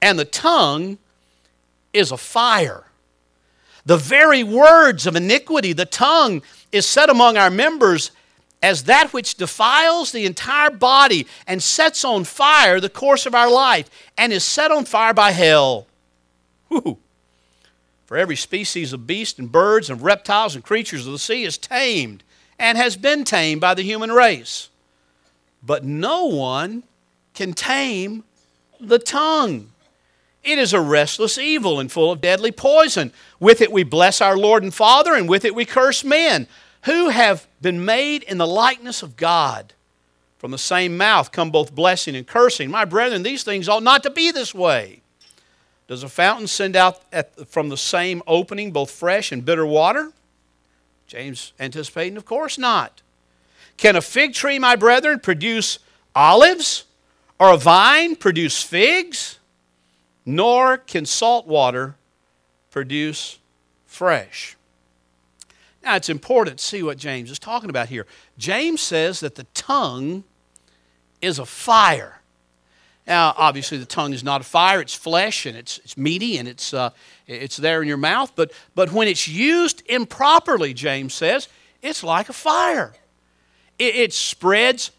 And 0.00 0.20
the 0.20 0.24
tongue 0.24 0.98
is 1.92 2.12
a 2.12 2.16
fire. 2.16 2.84
The 3.86 3.96
very 3.96 4.44
words 4.44 5.04
of 5.04 5.16
iniquity, 5.16 5.72
the 5.72 5.84
tongue 5.84 6.42
is 6.70 6.86
set 6.86 7.10
among 7.10 7.36
our 7.36 7.50
members 7.50 8.12
as 8.62 8.84
that 8.84 9.12
which 9.12 9.36
defiles 9.36 10.12
the 10.12 10.26
entire 10.26 10.70
body 10.70 11.26
and 11.46 11.62
sets 11.62 12.04
on 12.04 12.24
fire 12.24 12.80
the 12.80 12.90
course 12.90 13.26
of 13.26 13.34
our 13.34 13.50
life 13.50 13.88
and 14.18 14.32
is 14.32 14.44
set 14.44 14.70
on 14.70 14.84
fire 14.84 15.14
by 15.14 15.30
hell. 15.30 15.86
Whew. 16.68 16.98
For 18.04 18.16
every 18.16 18.36
species 18.36 18.92
of 18.92 19.06
beasts 19.06 19.38
and 19.38 19.50
birds 19.50 19.88
and 19.88 20.02
reptiles 20.02 20.54
and 20.54 20.64
creatures 20.64 21.06
of 21.06 21.12
the 21.12 21.18
sea 21.18 21.44
is 21.44 21.56
tamed 21.56 22.22
and 22.58 22.76
has 22.76 22.96
been 22.96 23.24
tamed 23.24 23.60
by 23.60 23.74
the 23.74 23.82
human 23.82 24.10
race. 24.10 24.68
But 25.62 25.84
no 25.84 26.26
one 26.26 26.82
can 27.34 27.54
tame 27.54 28.24
the 28.78 28.98
tongue. 28.98 29.70
It 30.42 30.58
is 30.58 30.72
a 30.72 30.80
restless 30.80 31.38
evil 31.38 31.80
and 31.80 31.90
full 31.92 32.12
of 32.12 32.20
deadly 32.20 32.50
poison. 32.50 33.12
With 33.38 33.60
it 33.60 33.72
we 33.72 33.84
bless 33.84 34.20
our 34.20 34.36
Lord 34.36 34.62
and 34.62 34.72
Father, 34.72 35.14
and 35.14 35.28
with 35.28 35.44
it 35.44 35.54
we 35.54 35.64
curse 35.64 36.02
men 36.02 36.48
who 36.84 37.08
have 37.10 37.46
been 37.60 37.84
made 37.84 38.22
in 38.22 38.38
the 38.38 38.46
likeness 38.46 39.02
of 39.02 39.16
God. 39.16 39.72
From 40.38 40.50
the 40.50 40.58
same 40.58 40.96
mouth 40.96 41.32
come 41.32 41.50
both 41.50 41.74
blessing 41.74 42.16
and 42.16 42.26
cursing. 42.26 42.70
My 42.70 42.86
brethren, 42.86 43.22
these 43.22 43.42
things 43.42 43.68
ought 43.68 43.82
not 43.82 44.02
to 44.04 44.10
be 44.10 44.30
this 44.30 44.54
way. 44.54 45.02
Does 45.86 46.02
a 46.02 46.08
fountain 46.08 46.46
send 46.46 46.76
out 46.76 47.02
at, 47.12 47.48
from 47.48 47.68
the 47.68 47.76
same 47.76 48.22
opening 48.26 48.70
both 48.70 48.90
fresh 48.90 49.32
and 49.32 49.44
bitter 49.44 49.66
water? 49.66 50.12
James 51.06 51.52
anticipating, 51.58 52.16
of 52.16 52.24
course 52.24 52.56
not. 52.56 53.02
Can 53.76 53.96
a 53.96 54.00
fig 54.00 54.32
tree, 54.32 54.58
my 54.58 54.76
brethren, 54.76 55.18
produce 55.18 55.78
olives, 56.14 56.84
or 57.38 57.52
a 57.52 57.56
vine 57.56 58.14
produce 58.14 58.62
figs? 58.62 59.38
Nor 60.24 60.78
can 60.78 61.06
salt 61.06 61.46
water 61.46 61.96
produce 62.70 63.38
fresh. 63.86 64.56
Now, 65.82 65.96
it's 65.96 66.08
important 66.08 66.58
to 66.58 66.64
see 66.64 66.82
what 66.82 66.98
James 66.98 67.30
is 67.30 67.38
talking 67.38 67.70
about 67.70 67.88
here. 67.88 68.06
James 68.36 68.80
says 68.80 69.20
that 69.20 69.34
the 69.34 69.44
tongue 69.54 70.24
is 71.22 71.38
a 71.38 71.46
fire. 71.46 72.20
Now, 73.06 73.34
obviously, 73.36 73.78
the 73.78 73.86
tongue 73.86 74.12
is 74.12 74.22
not 74.22 74.40
a 74.40 74.44
fire, 74.44 74.80
it's 74.80 74.94
flesh 74.94 75.46
and 75.46 75.56
it's, 75.56 75.78
it's 75.78 75.96
meaty 75.96 76.38
and 76.38 76.46
it's, 76.46 76.74
uh, 76.74 76.90
it's 77.26 77.56
there 77.56 77.82
in 77.82 77.88
your 77.88 77.96
mouth. 77.96 78.32
But, 78.36 78.52
but 78.74 78.92
when 78.92 79.08
it's 79.08 79.26
used 79.26 79.82
improperly, 79.86 80.74
James 80.74 81.14
says, 81.14 81.48
it's 81.82 82.04
like 82.04 82.28
a 82.28 82.34
fire. 82.34 82.92
It, 83.78 83.96
it 83.96 84.12
spreads 84.12 84.90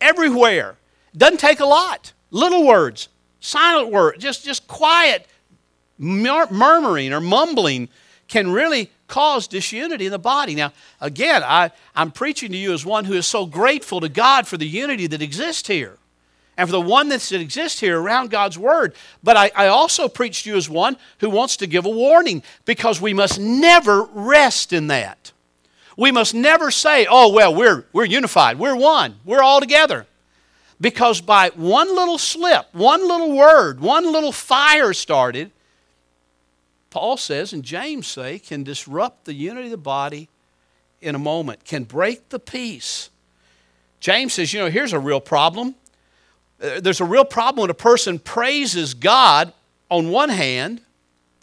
everywhere. 0.00 0.76
Doesn't 1.16 1.38
take 1.38 1.60
a 1.60 1.66
lot. 1.66 2.12
Little 2.30 2.66
words, 2.66 3.08
silent 3.38 3.92
words, 3.92 4.22
just, 4.22 4.44
just 4.44 4.66
quiet 4.66 5.26
mur- 5.96 6.50
murmuring 6.50 7.12
or 7.12 7.20
mumbling 7.20 7.88
can 8.28 8.50
really 8.50 8.90
cause 9.06 9.46
disunity 9.46 10.06
in 10.06 10.12
the 10.12 10.18
body. 10.18 10.54
Now, 10.54 10.72
again, 11.00 11.42
I, 11.44 11.70
I'm 11.94 12.10
preaching 12.10 12.50
to 12.52 12.56
you 12.56 12.72
as 12.72 12.84
one 12.84 13.04
who 13.04 13.14
is 13.14 13.26
so 13.26 13.46
grateful 13.46 14.00
to 14.00 14.08
God 14.08 14.46
for 14.46 14.56
the 14.56 14.66
unity 14.66 15.06
that 15.08 15.22
exists 15.22 15.68
here 15.68 15.98
and 16.56 16.68
for 16.68 16.72
the 16.72 16.80
oneness 16.80 17.30
that 17.30 17.40
exists 17.40 17.80
here 17.80 18.00
around 18.00 18.30
God's 18.30 18.58
Word. 18.58 18.94
But 19.22 19.36
I, 19.36 19.50
I, 19.54 19.66
also 19.66 20.08
preach 20.08 20.44
to 20.44 20.50
you 20.50 20.56
as 20.56 20.70
one 20.70 20.96
who 21.18 21.28
wants 21.28 21.56
to 21.58 21.66
give 21.66 21.84
a 21.84 21.90
warning 21.90 22.42
because 22.64 23.00
we 23.00 23.12
must 23.12 23.40
never 23.40 24.04
rest 24.04 24.72
in 24.72 24.86
that. 24.88 25.32
We 25.96 26.10
must 26.10 26.34
never 26.34 26.70
say, 26.70 27.06
oh, 27.08 27.32
well, 27.32 27.54
we're, 27.54 27.84
we're 27.92 28.04
unified, 28.04 28.58
we're 28.58 28.76
one, 28.76 29.16
we're 29.24 29.42
all 29.42 29.60
together. 29.60 30.06
Because 30.80 31.20
by 31.20 31.50
one 31.50 31.94
little 31.94 32.18
slip, 32.18 32.66
one 32.72 33.06
little 33.06 33.36
word, 33.36 33.80
one 33.80 34.10
little 34.12 34.32
fire 34.32 34.92
started, 34.92 35.52
Paul 36.94 37.16
says 37.16 37.52
and 37.52 37.64
James 37.64 38.06
say, 38.06 38.38
can 38.38 38.62
disrupt 38.62 39.24
the 39.24 39.34
unity 39.34 39.64
of 39.66 39.72
the 39.72 39.76
body 39.76 40.28
in 41.02 41.16
a 41.16 41.18
moment, 41.18 41.64
can 41.64 41.82
break 41.82 42.28
the 42.28 42.38
peace. 42.38 43.10
James 43.98 44.34
says, 44.34 44.52
you 44.52 44.60
know, 44.60 44.70
here's 44.70 44.92
a 44.92 45.00
real 45.00 45.20
problem. 45.20 45.74
Uh, 46.62 46.78
there's 46.78 47.00
a 47.00 47.04
real 47.04 47.24
problem 47.24 47.62
when 47.62 47.70
a 47.70 47.74
person 47.74 48.20
praises 48.20 48.94
God 48.94 49.52
on 49.90 50.10
one 50.10 50.28
hand, 50.28 50.82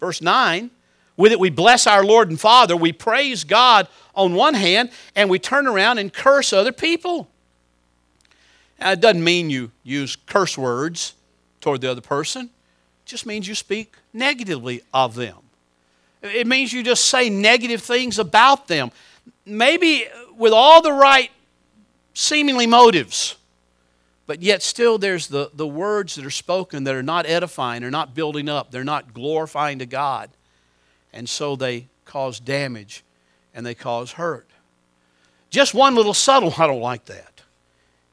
verse 0.00 0.22
9, 0.22 0.70
with 1.18 1.32
it 1.32 1.38
we 1.38 1.50
bless 1.50 1.86
our 1.86 2.02
Lord 2.02 2.30
and 2.30 2.40
Father, 2.40 2.74
we 2.74 2.90
praise 2.90 3.44
God 3.44 3.88
on 4.14 4.32
one 4.32 4.54
hand, 4.54 4.88
and 5.14 5.28
we 5.28 5.38
turn 5.38 5.66
around 5.66 5.98
and 5.98 6.10
curse 6.10 6.54
other 6.54 6.72
people. 6.72 7.28
Now, 8.80 8.92
it 8.92 9.00
doesn't 9.00 9.22
mean 9.22 9.50
you 9.50 9.70
use 9.82 10.16
curse 10.16 10.56
words 10.56 11.12
toward 11.60 11.82
the 11.82 11.90
other 11.90 12.00
person, 12.00 12.44
it 12.46 13.04
just 13.04 13.26
means 13.26 13.46
you 13.46 13.54
speak 13.54 13.96
negatively 14.14 14.80
of 14.94 15.14
them. 15.14 15.41
It 16.22 16.46
means 16.46 16.72
you 16.72 16.82
just 16.82 17.06
say 17.06 17.28
negative 17.28 17.82
things 17.82 18.18
about 18.18 18.68
them, 18.68 18.90
maybe 19.44 20.06
with 20.36 20.52
all 20.52 20.80
the 20.80 20.92
right 20.92 21.30
seemingly 22.14 22.66
motives. 22.66 23.36
But 24.26 24.40
yet, 24.40 24.62
still, 24.62 24.98
there's 24.98 25.26
the, 25.26 25.50
the 25.52 25.66
words 25.66 26.14
that 26.14 26.24
are 26.24 26.30
spoken 26.30 26.84
that 26.84 26.94
are 26.94 27.02
not 27.02 27.26
edifying, 27.26 27.82
are 27.82 27.90
not 27.90 28.14
building 28.14 28.48
up, 28.48 28.70
they're 28.70 28.84
not 28.84 29.12
glorifying 29.12 29.80
to 29.80 29.86
God. 29.86 30.30
And 31.12 31.28
so 31.28 31.56
they 31.56 31.88
cause 32.04 32.40
damage 32.40 33.04
and 33.52 33.66
they 33.66 33.74
cause 33.74 34.12
hurt. 34.12 34.48
Just 35.50 35.74
one 35.74 35.94
little 35.94 36.14
subtle, 36.14 36.54
I 36.58 36.66
don't 36.66 36.80
like 36.80 37.06
that, 37.06 37.42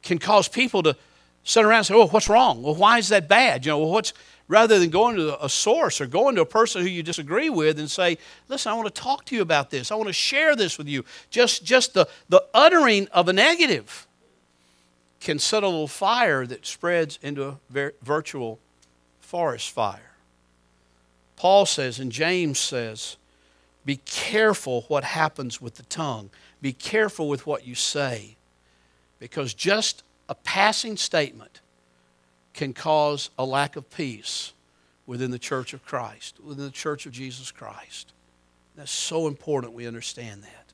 can 0.01 0.17
cause 0.17 0.47
people 0.47 0.83
to 0.83 0.95
sit 1.43 1.63
around 1.63 1.79
and 1.79 1.85
say, 1.85 1.93
Oh, 1.93 2.07
what's 2.07 2.27
wrong? 2.27 2.63
Well, 2.63 2.75
why 2.75 2.97
is 2.97 3.09
that 3.09 3.27
bad? 3.27 3.65
You 3.65 3.73
know, 3.73 3.79
well, 3.79 3.91
what's, 3.91 4.13
rather 4.49 4.79
than 4.79 4.89
going 4.89 5.15
to 5.15 5.41
a 5.43 5.47
source 5.47 6.01
or 6.01 6.07
going 6.07 6.35
to 6.35 6.41
a 6.41 6.45
person 6.45 6.81
who 6.81 6.89
you 6.89 7.03
disagree 7.03 7.49
with 7.49 7.79
and 7.79 7.89
say, 7.89 8.17
listen, 8.49 8.71
I 8.71 8.75
want 8.75 8.93
to 8.93 9.01
talk 9.01 9.23
to 9.25 9.35
you 9.35 9.41
about 9.41 9.69
this. 9.69 9.91
I 9.91 9.95
want 9.95 10.07
to 10.07 10.13
share 10.13 10.57
this 10.57 10.77
with 10.77 10.87
you. 10.87 11.05
Just, 11.29 11.63
just 11.63 11.93
the, 11.93 12.09
the 12.27 12.43
uttering 12.53 13.07
of 13.09 13.29
a 13.29 13.33
negative 13.33 14.07
can 15.21 15.37
set 15.37 15.63
a 15.63 15.67
little 15.67 15.87
fire 15.87 16.45
that 16.47 16.65
spreads 16.65 17.19
into 17.21 17.47
a 17.47 17.91
virtual 18.01 18.59
forest 19.21 19.69
fire. 19.69 20.11
Paul 21.35 21.65
says, 21.65 21.99
and 21.99 22.11
James 22.11 22.59
says, 22.59 23.17
be 23.85 23.97
careful 23.97 24.81
what 24.87 25.03
happens 25.03 25.61
with 25.61 25.75
the 25.75 25.83
tongue. 25.83 26.31
Be 26.61 26.73
careful 26.73 27.29
with 27.29 27.45
what 27.45 27.67
you 27.67 27.75
say. 27.75 28.35
Because 29.19 29.53
just 29.53 30.03
a 30.27 30.35
passing 30.35 30.97
statement 30.97 31.61
can 32.59 32.73
cause 32.73 33.29
a 33.39 33.45
lack 33.45 33.77
of 33.77 33.89
peace 33.89 34.51
within 35.05 35.31
the 35.31 35.39
church 35.39 35.73
of 35.73 35.85
Christ, 35.85 36.41
within 36.43 36.65
the 36.65 36.71
church 36.71 37.05
of 37.05 37.13
Jesus 37.13 37.51
Christ. 37.51 38.11
That's 38.75 38.91
so 38.91 39.27
important 39.27 39.71
we 39.71 39.87
understand 39.87 40.43
that. 40.43 40.73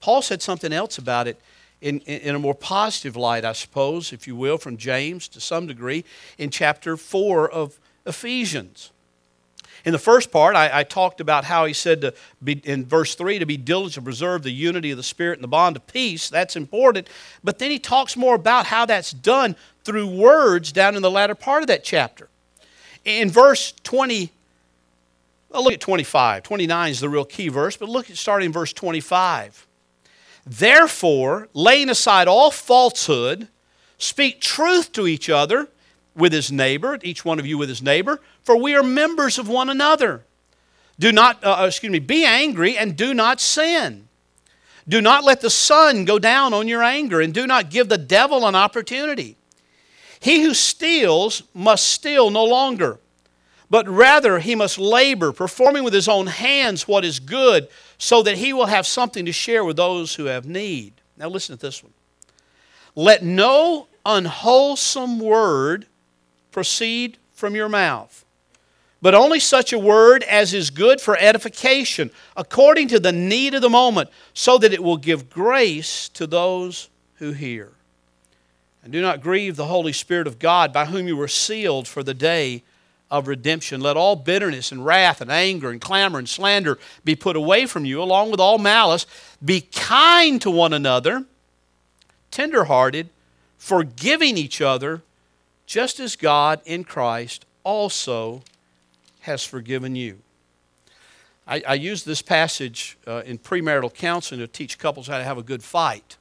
Paul 0.00 0.20
said 0.20 0.42
something 0.42 0.72
else 0.72 0.98
about 0.98 1.28
it 1.28 1.40
in, 1.80 2.00
in, 2.00 2.34
a 2.34 2.40
more 2.40 2.56
positive 2.56 3.14
light, 3.14 3.44
I 3.44 3.52
suppose, 3.52 4.12
if 4.12 4.26
you 4.26 4.34
will, 4.34 4.58
from 4.58 4.76
James 4.76 5.28
to 5.28 5.40
some 5.40 5.68
degree, 5.68 6.04
in 6.38 6.50
chapter 6.50 6.96
4 6.96 7.48
of 7.48 7.78
Ephesians. 8.04 8.90
In 9.84 9.92
the 9.92 9.98
first 9.98 10.32
part, 10.32 10.56
I, 10.56 10.80
I, 10.80 10.84
talked 10.84 11.20
about 11.20 11.44
how 11.44 11.64
he 11.64 11.72
said 11.72 12.00
to 12.02 12.14
be, 12.42 12.54
in 12.64 12.84
verse 12.84 13.14
3 13.14 13.40
to 13.40 13.46
be 13.46 13.56
diligent 13.56 13.94
to 13.94 14.02
preserve 14.02 14.42
the 14.42 14.52
unity 14.52 14.92
of 14.92 14.96
the 14.96 15.02
Spirit 15.02 15.38
and 15.38 15.44
the 15.44 15.48
bond 15.48 15.76
of 15.76 15.86
peace. 15.86 16.28
That's 16.28 16.54
important. 16.54 17.08
But 17.42 17.58
then 17.58 17.70
he 17.70 17.80
talks 17.80 18.16
more 18.16 18.34
about 18.36 18.66
how 18.66 18.86
that's 18.86 19.10
done 19.10 19.56
through 19.84 20.06
words 20.06 20.72
down 20.72 20.96
in 20.96 21.02
the 21.02 21.10
latter 21.10 21.34
part 21.34 21.62
of 21.62 21.66
that 21.68 21.84
chapter. 21.84 22.28
In 23.04 23.30
verse 23.30 23.72
20, 23.82 24.30
well, 25.50 25.64
look 25.64 25.74
at 25.74 25.80
25. 25.80 26.42
29 26.42 26.90
is 26.90 27.00
the 27.00 27.08
real 27.08 27.24
key 27.24 27.48
verse, 27.48 27.76
but 27.76 27.88
look 27.88 28.10
at 28.10 28.16
starting 28.16 28.46
in 28.46 28.52
verse 28.52 28.72
25. 28.72 29.66
Therefore, 30.46 31.48
laying 31.52 31.88
aside 31.88 32.28
all 32.28 32.50
falsehood, 32.50 33.48
speak 33.98 34.40
truth 34.40 34.92
to 34.92 35.06
each 35.06 35.28
other 35.28 35.68
with 36.14 36.32
his 36.32 36.50
neighbor, 36.50 36.98
each 37.02 37.24
one 37.24 37.38
of 37.38 37.46
you 37.46 37.58
with 37.58 37.68
his 37.68 37.82
neighbor, 37.82 38.20
for 38.42 38.56
we 38.56 38.74
are 38.74 38.82
members 38.82 39.38
of 39.38 39.48
one 39.48 39.68
another. 39.68 40.24
Do 40.98 41.12
not, 41.12 41.42
uh, 41.44 41.58
uh, 41.60 41.66
excuse 41.66 41.92
me, 41.92 41.98
be 41.98 42.24
angry 42.24 42.76
and 42.76 42.96
do 42.96 43.14
not 43.14 43.40
sin. 43.40 44.08
Do 44.88 45.00
not 45.00 45.24
let 45.24 45.40
the 45.40 45.50
sun 45.50 46.04
go 46.04 46.18
down 46.18 46.52
on 46.52 46.66
your 46.66 46.82
anger, 46.82 47.20
and 47.20 47.32
do 47.32 47.46
not 47.46 47.70
give 47.70 47.88
the 47.88 47.98
devil 47.98 48.46
an 48.46 48.54
opportunity. 48.56 49.36
He 50.22 50.42
who 50.42 50.54
steals 50.54 51.42
must 51.52 51.84
steal 51.84 52.30
no 52.30 52.44
longer, 52.44 53.00
but 53.68 53.88
rather 53.88 54.38
he 54.38 54.54
must 54.54 54.78
labor, 54.78 55.32
performing 55.32 55.82
with 55.82 55.92
his 55.92 56.06
own 56.06 56.28
hands 56.28 56.86
what 56.86 57.04
is 57.04 57.18
good, 57.18 57.66
so 57.98 58.22
that 58.22 58.38
he 58.38 58.52
will 58.52 58.66
have 58.66 58.86
something 58.86 59.24
to 59.24 59.32
share 59.32 59.64
with 59.64 59.76
those 59.76 60.14
who 60.14 60.26
have 60.26 60.46
need. 60.46 60.92
Now, 61.16 61.28
listen 61.28 61.56
to 61.56 61.66
this 61.66 61.82
one. 61.82 61.92
Let 62.94 63.24
no 63.24 63.88
unwholesome 64.06 65.18
word 65.18 65.86
proceed 66.52 67.18
from 67.32 67.56
your 67.56 67.68
mouth, 67.68 68.24
but 69.00 69.16
only 69.16 69.40
such 69.40 69.72
a 69.72 69.78
word 69.78 70.22
as 70.22 70.54
is 70.54 70.70
good 70.70 71.00
for 71.00 71.16
edification, 71.16 72.12
according 72.36 72.86
to 72.88 73.00
the 73.00 73.10
need 73.10 73.54
of 73.54 73.62
the 73.62 73.68
moment, 73.68 74.08
so 74.34 74.56
that 74.58 74.72
it 74.72 74.84
will 74.84 74.98
give 74.98 75.28
grace 75.28 76.08
to 76.10 76.28
those 76.28 76.90
who 77.14 77.32
hear. 77.32 77.72
And 78.82 78.92
do 78.92 79.00
not 79.00 79.20
grieve 79.20 79.56
the 79.56 79.66
Holy 79.66 79.92
Spirit 79.92 80.26
of 80.26 80.38
God, 80.38 80.72
by 80.72 80.86
whom 80.86 81.06
you 81.06 81.16
were 81.16 81.28
sealed 81.28 81.86
for 81.86 82.02
the 82.02 82.14
day 82.14 82.64
of 83.10 83.28
redemption. 83.28 83.80
Let 83.80 83.96
all 83.96 84.16
bitterness 84.16 84.72
and 84.72 84.84
wrath 84.84 85.20
and 85.20 85.30
anger 85.30 85.70
and 85.70 85.80
clamor 85.80 86.18
and 86.18 86.28
slander 86.28 86.78
be 87.04 87.14
put 87.14 87.36
away 87.36 87.66
from 87.66 87.84
you, 87.84 88.02
along 88.02 88.30
with 88.30 88.40
all 88.40 88.58
malice. 88.58 89.06
Be 89.44 89.60
kind 89.60 90.40
to 90.42 90.50
one 90.50 90.72
another, 90.72 91.26
tenderhearted, 92.30 93.10
forgiving 93.56 94.36
each 94.36 94.60
other 94.60 95.02
just 95.66 96.00
as 96.00 96.16
God 96.16 96.60
in 96.64 96.84
Christ 96.84 97.46
also 97.64 98.42
has 99.20 99.44
forgiven 99.44 99.94
you. 99.94 100.18
I, 101.46 101.62
I 101.66 101.74
use 101.74 102.04
this 102.04 102.22
passage 102.22 102.98
uh, 103.06 103.22
in 103.24 103.38
premarital 103.38 103.94
counseling 103.94 104.40
to 104.40 104.46
teach 104.46 104.78
couples 104.78 105.06
how 105.06 105.18
to 105.18 105.24
have 105.24 105.38
a 105.38 105.42
good 105.42 105.62
fight. 105.62 106.16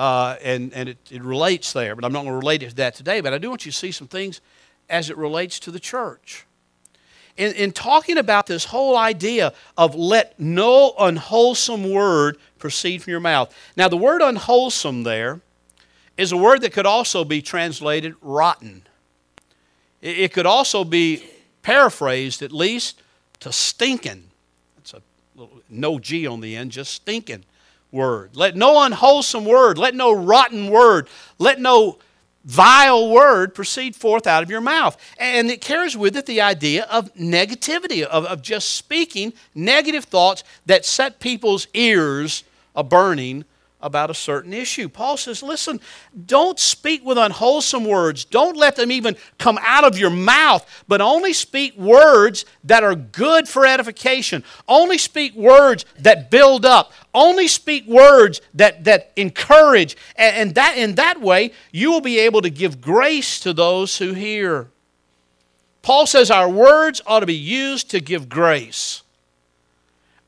Uh, 0.00 0.38
and 0.42 0.72
and 0.72 0.88
it, 0.88 0.96
it 1.10 1.22
relates 1.22 1.74
there, 1.74 1.94
but 1.94 2.06
I'm 2.06 2.12
not 2.12 2.20
going 2.22 2.32
to 2.32 2.38
relate 2.38 2.62
it 2.62 2.70
to 2.70 2.76
that 2.76 2.94
today. 2.94 3.20
But 3.20 3.34
I 3.34 3.38
do 3.38 3.50
want 3.50 3.66
you 3.66 3.70
to 3.70 3.76
see 3.76 3.92
some 3.92 4.08
things 4.08 4.40
as 4.88 5.10
it 5.10 5.16
relates 5.18 5.60
to 5.60 5.70
the 5.70 5.78
church. 5.78 6.46
In, 7.36 7.52
in 7.52 7.70
talking 7.70 8.16
about 8.16 8.46
this 8.46 8.64
whole 8.64 8.96
idea 8.96 9.52
of 9.76 9.94
let 9.94 10.40
no 10.40 10.94
unwholesome 10.98 11.90
word 11.92 12.38
proceed 12.58 13.02
from 13.02 13.10
your 13.10 13.20
mouth. 13.20 13.54
Now, 13.76 13.88
the 13.88 13.98
word 13.98 14.22
unwholesome 14.22 15.02
there 15.02 15.42
is 16.16 16.32
a 16.32 16.36
word 16.38 16.62
that 16.62 16.72
could 16.72 16.86
also 16.86 17.22
be 17.22 17.42
translated 17.42 18.14
rotten. 18.22 18.84
It 20.00 20.32
could 20.32 20.46
also 20.46 20.82
be 20.82 21.28
paraphrased, 21.60 22.40
at 22.40 22.52
least, 22.52 23.02
to 23.40 23.52
stinking. 23.52 24.30
That's 24.76 24.94
a 24.94 25.02
little, 25.36 25.60
no 25.68 25.98
G 25.98 26.26
on 26.26 26.40
the 26.40 26.56
end, 26.56 26.72
just 26.72 26.94
stinking 26.94 27.44
word. 27.92 28.36
Let 28.36 28.56
no 28.56 28.82
unwholesome 28.82 29.44
word, 29.44 29.78
let 29.78 29.94
no 29.94 30.12
rotten 30.12 30.70
word, 30.70 31.08
let 31.38 31.60
no 31.60 31.98
vile 32.44 33.10
word 33.10 33.54
proceed 33.54 33.94
forth 33.94 34.26
out 34.26 34.42
of 34.42 34.50
your 34.50 34.60
mouth. 34.60 34.96
And 35.18 35.50
it 35.50 35.60
carries 35.60 35.96
with 35.96 36.16
it 36.16 36.26
the 36.26 36.40
idea 36.40 36.84
of 36.84 37.12
negativity, 37.14 38.02
of, 38.02 38.24
of 38.24 38.42
just 38.42 38.74
speaking 38.74 39.32
negative 39.54 40.04
thoughts 40.04 40.44
that 40.66 40.84
set 40.84 41.20
people's 41.20 41.66
ears 41.74 42.44
a 42.74 42.82
burning 42.82 43.44
about 43.82 44.10
a 44.10 44.14
certain 44.14 44.52
issue. 44.52 44.88
Paul 44.88 45.16
says, 45.16 45.42
listen, 45.42 45.80
don't 46.26 46.58
speak 46.58 47.04
with 47.04 47.16
unwholesome 47.16 47.84
words. 47.84 48.24
Don't 48.24 48.56
let 48.56 48.76
them 48.76 48.92
even 48.92 49.16
come 49.38 49.58
out 49.62 49.84
of 49.84 49.98
your 49.98 50.10
mouth, 50.10 50.84
but 50.86 51.00
only 51.00 51.32
speak 51.32 51.76
words 51.76 52.44
that 52.64 52.84
are 52.84 52.94
good 52.94 53.48
for 53.48 53.64
edification. 53.64 54.44
Only 54.68 54.98
speak 54.98 55.34
words 55.34 55.86
that 55.98 56.30
build 56.30 56.66
up. 56.66 56.92
Only 57.14 57.48
speak 57.48 57.86
words 57.86 58.40
that, 58.54 58.84
that 58.84 59.12
encourage. 59.16 59.96
And, 60.16 60.36
and 60.36 60.54
that, 60.54 60.78
in 60.78 60.94
that 60.94 61.20
way, 61.20 61.52
you 61.72 61.90
will 61.90 62.00
be 62.00 62.18
able 62.20 62.42
to 62.42 62.50
give 62.50 62.80
grace 62.80 63.40
to 63.40 63.52
those 63.52 63.98
who 63.98 64.12
hear. 64.12 64.68
Paul 65.82 66.06
says 66.06 66.30
our 66.30 66.48
words 66.48 67.00
ought 67.06 67.20
to 67.20 67.26
be 67.26 67.34
used 67.34 67.90
to 67.90 68.00
give 68.00 68.28
grace. 68.28 69.02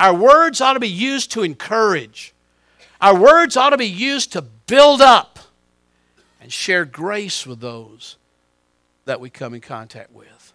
Our 0.00 0.14
words 0.14 0.60
ought 0.60 0.72
to 0.72 0.80
be 0.80 0.88
used 0.88 1.30
to 1.32 1.42
encourage. 1.42 2.34
Our 3.00 3.16
words 3.16 3.56
ought 3.56 3.70
to 3.70 3.76
be 3.76 3.86
used 3.88 4.32
to 4.32 4.42
build 4.42 5.00
up 5.00 5.38
and 6.40 6.52
share 6.52 6.84
grace 6.84 7.46
with 7.46 7.60
those 7.60 8.16
that 9.04 9.20
we 9.20 9.30
come 9.30 9.54
in 9.54 9.60
contact 9.60 10.12
with. 10.12 10.52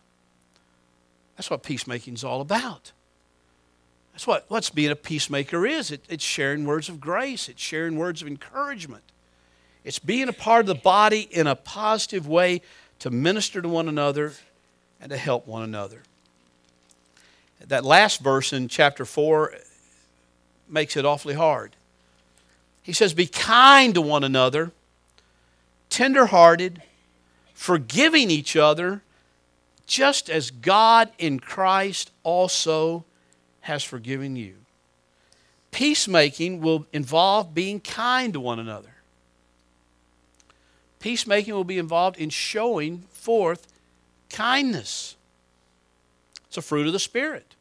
That's 1.35 1.49
what 1.49 1.63
peacemaking 1.63 2.15
is 2.15 2.23
all 2.23 2.41
about. 2.41 2.91
That's 4.17 4.25
what 4.25 4.45
what's 4.47 4.71
being 4.71 4.89
a 4.89 4.95
peacemaker 4.95 5.67
is. 5.67 5.91
It, 5.91 6.03
it's 6.09 6.23
sharing 6.23 6.65
words 6.65 6.89
of 6.89 6.99
grace, 6.99 7.47
it's 7.47 7.61
sharing 7.61 7.97
words 7.97 8.23
of 8.23 8.27
encouragement. 8.27 9.03
It's 9.83 9.99
being 9.99 10.27
a 10.27 10.33
part 10.33 10.61
of 10.61 10.65
the 10.65 10.73
body 10.73 11.27
in 11.29 11.45
a 11.45 11.55
positive 11.55 12.27
way 12.27 12.63
to 12.97 13.11
minister 13.11 13.61
to 13.61 13.69
one 13.69 13.87
another 13.87 14.33
and 14.99 15.11
to 15.11 15.17
help 15.17 15.45
one 15.45 15.61
another. 15.61 16.01
that 17.63 17.85
last 17.85 18.21
verse 18.21 18.53
in 18.53 18.69
chapter 18.69 19.05
4 19.05 19.53
makes 20.67 20.97
it 20.97 21.05
awfully 21.05 21.35
hard. 21.35 21.75
He 22.81 22.93
says, 22.93 23.13
Be 23.13 23.27
kind 23.27 23.93
to 23.93 24.01
one 24.01 24.23
another, 24.23 24.71
tenderhearted, 25.91 26.81
forgiving 27.53 28.31
each 28.31 28.55
other, 28.55 29.03
just 29.85 30.27
as 30.27 30.49
God 30.49 31.11
in 31.19 31.39
Christ 31.39 32.09
also 32.23 33.05
has 33.67 33.83
forgiven 33.83 34.37
you. 34.37 34.55
Peacemaking 35.71 36.61
will 36.61 36.85
involve 36.93 37.53
being 37.53 37.81
kind 37.81 38.31
to 38.31 38.39
one 38.39 38.59
another. 38.59 38.93
Peacemaking 40.99 41.53
will 41.53 41.65
be 41.65 41.77
involved 41.77 42.17
in 42.17 42.29
showing 42.29 42.99
forth 43.11 43.67
kindness. 44.29 45.17
It's 46.47 46.55
a 46.55 46.61
fruit 46.61 46.87
of 46.87 46.93
the 46.93 46.99
Spirit. 46.99 47.55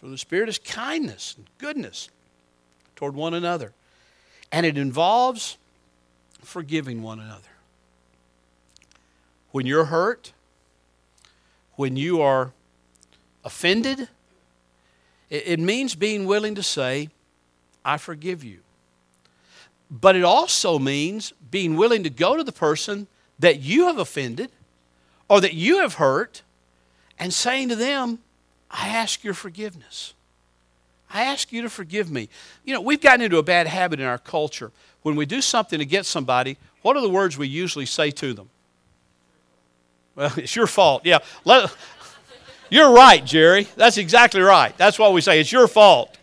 For 0.00 0.06
the 0.06 0.16
Spirit 0.16 0.48
is 0.48 0.56
kindness 0.56 1.34
and 1.36 1.46
goodness 1.58 2.10
toward 2.94 3.16
one 3.16 3.34
another. 3.34 3.72
And 4.52 4.64
it 4.64 4.78
involves 4.78 5.58
forgiving 6.42 7.02
one 7.02 7.18
another. 7.18 7.42
When 9.50 9.66
you're 9.66 9.86
hurt, 9.86 10.32
when 11.74 11.96
you 11.96 12.22
are 12.22 12.52
offended, 13.44 14.08
it 15.30 15.60
means 15.60 15.94
being 15.94 16.26
willing 16.26 16.54
to 16.54 16.62
say, 16.62 17.10
I 17.84 17.96
forgive 17.98 18.44
you. 18.44 18.60
But 19.90 20.16
it 20.16 20.24
also 20.24 20.78
means 20.78 21.32
being 21.50 21.76
willing 21.76 22.02
to 22.02 22.10
go 22.10 22.36
to 22.36 22.44
the 22.44 22.52
person 22.52 23.06
that 23.38 23.60
you 23.60 23.86
have 23.86 23.98
offended 23.98 24.50
or 25.28 25.40
that 25.40 25.54
you 25.54 25.78
have 25.80 25.94
hurt 25.94 26.42
and 27.18 27.32
saying 27.32 27.68
to 27.70 27.76
them, 27.76 28.18
I 28.70 28.88
ask 28.88 29.24
your 29.24 29.34
forgiveness. 29.34 30.14
I 31.10 31.22
ask 31.22 31.52
you 31.52 31.62
to 31.62 31.70
forgive 31.70 32.10
me. 32.10 32.28
You 32.64 32.74
know, 32.74 32.80
we've 32.80 33.00
gotten 33.00 33.22
into 33.22 33.38
a 33.38 33.42
bad 33.42 33.66
habit 33.66 33.98
in 34.00 34.06
our 34.06 34.18
culture. 34.18 34.72
When 35.02 35.16
we 35.16 35.24
do 35.24 35.40
something 35.40 35.80
against 35.80 36.10
somebody, 36.10 36.58
what 36.82 36.96
are 36.96 37.02
the 37.02 37.08
words 37.08 37.38
we 37.38 37.48
usually 37.48 37.86
say 37.86 38.10
to 38.10 38.34
them? 38.34 38.50
Well, 40.14 40.32
it's 40.36 40.54
your 40.54 40.66
fault. 40.66 41.06
Yeah. 41.06 41.18
Let, 41.44 41.74
you're 42.70 42.92
right, 42.92 43.24
Jerry. 43.24 43.68
That's 43.76 43.98
exactly 43.98 44.40
right. 44.40 44.76
That's 44.76 44.98
what 44.98 45.12
we 45.12 45.20
say. 45.20 45.40
It's 45.40 45.52
your 45.52 45.68
fault. 45.68 46.16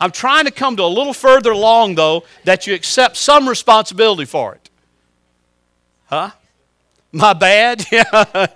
I'm 0.00 0.12
trying 0.12 0.44
to 0.44 0.50
come 0.50 0.76
to 0.76 0.82
a 0.82 0.86
little 0.86 1.12
further 1.12 1.50
along, 1.50 1.96
though, 1.96 2.24
that 2.44 2.66
you 2.66 2.74
accept 2.74 3.16
some 3.16 3.48
responsibility 3.48 4.24
for 4.24 4.54
it. 4.54 4.70
Huh? 6.06 6.30
My 7.12 7.32
bad? 7.32 7.84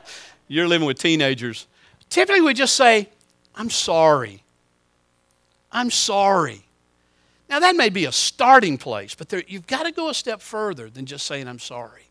You're 0.48 0.68
living 0.68 0.86
with 0.86 0.98
teenagers. 0.98 1.66
Typically, 2.08 2.42
we 2.42 2.54
just 2.54 2.76
say, 2.76 3.08
I'm 3.54 3.70
sorry. 3.70 4.42
I'm 5.72 5.90
sorry. 5.90 6.64
Now, 7.48 7.60
that 7.60 7.74
may 7.74 7.88
be 7.88 8.04
a 8.04 8.12
starting 8.12 8.78
place, 8.78 9.14
but 9.14 9.28
there, 9.28 9.42
you've 9.46 9.66
got 9.66 9.84
to 9.84 9.92
go 9.92 10.08
a 10.08 10.14
step 10.14 10.40
further 10.40 10.88
than 10.88 11.06
just 11.06 11.26
saying, 11.26 11.48
I'm 11.48 11.58
sorry. 11.58 12.04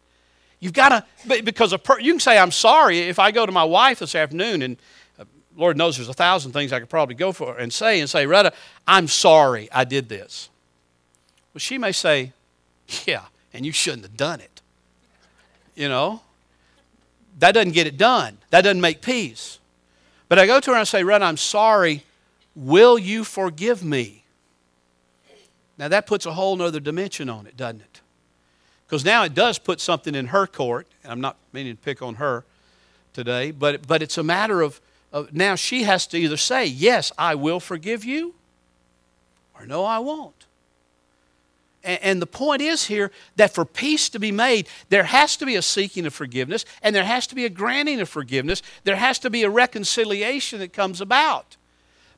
You've 0.62 0.74
got 0.74 1.06
to, 1.28 1.44
because 1.44 1.76
per, 1.78 2.00
you 2.00 2.14
can 2.14 2.20
say, 2.20 2.38
I'm 2.38 2.52
sorry 2.52 3.00
if 3.00 3.18
I 3.18 3.32
go 3.32 3.46
to 3.46 3.52
my 3.52 3.64
wife 3.64 4.00
this 4.00 4.14
afternoon 4.14 4.62
and 4.62 4.78
uh, 5.20 5.26
Lord 5.58 5.76
knows 5.76 5.98
there's 5.98 6.08
a 6.08 6.14
thousand 6.14 6.54
things 6.54 6.72
I 6.72 6.80
could 6.80 6.90
probably 6.90 7.16
go 7.16 7.32
for 7.32 7.58
and 7.58 7.74
say 7.74 8.00
and 8.00 8.08
say, 8.08 8.28
Retta, 8.28 8.54
I'm 8.88 9.08
sorry 9.08 9.70
I 9.72 9.84
did 9.84 10.08
this. 10.08 10.50
Well, 11.54 11.60
she 11.60 11.80
may 11.80 11.92
say, 11.92 12.32
Yeah, 13.08 13.24
and 13.54 13.66
you 13.66 13.72
shouldn't 13.72 14.04
have 14.04 14.16
done 14.16 14.40
it. 14.40 14.62
You 15.76 15.90
know? 15.90 16.22
That 17.40 17.54
doesn't 17.54 17.72
get 17.72 17.88
it 17.88 17.98
done. 17.98 18.38
That 18.52 18.62
doesn't 18.62 18.82
make 18.82 19.02
peace. 19.02 19.58
But 20.30 20.38
I 20.38 20.46
go 20.46 20.60
to 20.60 20.70
her 20.70 20.76
and 20.76 20.82
I 20.82 20.84
say, 20.84 21.04
Retta, 21.04 21.26
I'm 21.26 21.38
sorry. 21.38 22.04
Will 22.56 23.00
you 23.00 23.24
forgive 23.24 23.84
me? 23.84 24.26
Now 25.80 25.88
that 25.88 26.06
puts 26.06 26.28
a 26.28 26.34
whole 26.34 26.62
other 26.62 26.80
dimension 26.80 27.30
on 27.30 27.48
it, 27.48 27.58
doesn't 27.58 27.82
it? 27.82 28.01
Because 28.92 29.06
now 29.06 29.24
it 29.24 29.34
does 29.34 29.58
put 29.58 29.80
something 29.80 30.16
in 30.16 30.28
her 30.28 30.46
court. 30.46 30.86
And 31.02 31.14
I'm 31.14 31.22
not 31.22 31.38
meaning 31.54 31.78
to 31.78 31.82
pick 31.82 32.02
on 32.02 32.16
her 32.16 32.44
today, 33.14 33.52
but, 33.52 33.88
but 33.88 34.04
it's 34.04 34.18
a 34.18 34.24
matter 34.24 34.60
of, 34.60 34.82
of 35.14 35.34
now 35.34 35.56
she 35.56 35.84
has 35.84 36.06
to 36.08 36.18
either 36.18 36.36
say, 36.36 36.66
Yes, 36.66 37.10
I 37.18 37.36
will 37.36 37.62
forgive 37.62 38.04
you, 38.04 38.36
or 39.58 39.66
No, 39.66 39.86
I 39.86 40.00
won't. 40.00 40.46
And 41.86 42.22
the 42.22 42.28
point 42.28 42.62
is 42.62 42.88
here 42.88 43.12
that 43.38 43.54
for 43.56 43.64
peace 43.64 44.10
to 44.10 44.20
be 44.20 44.32
made, 44.32 44.68
there 44.90 45.06
has 45.06 45.38
to 45.38 45.46
be 45.46 45.56
a 45.56 45.62
seeking 45.62 46.06
of 46.06 46.14
forgiveness, 46.14 46.66
and 46.84 46.94
there 46.94 47.06
has 47.06 47.26
to 47.28 47.36
be 47.36 47.46
a 47.46 47.50
granting 47.50 48.02
of 48.02 48.10
forgiveness. 48.10 48.62
There 48.84 48.98
has 48.98 49.20
to 49.20 49.30
be 49.30 49.44
a 49.44 49.50
reconciliation 49.50 50.60
that 50.60 50.74
comes 50.74 51.00
about 51.00 51.56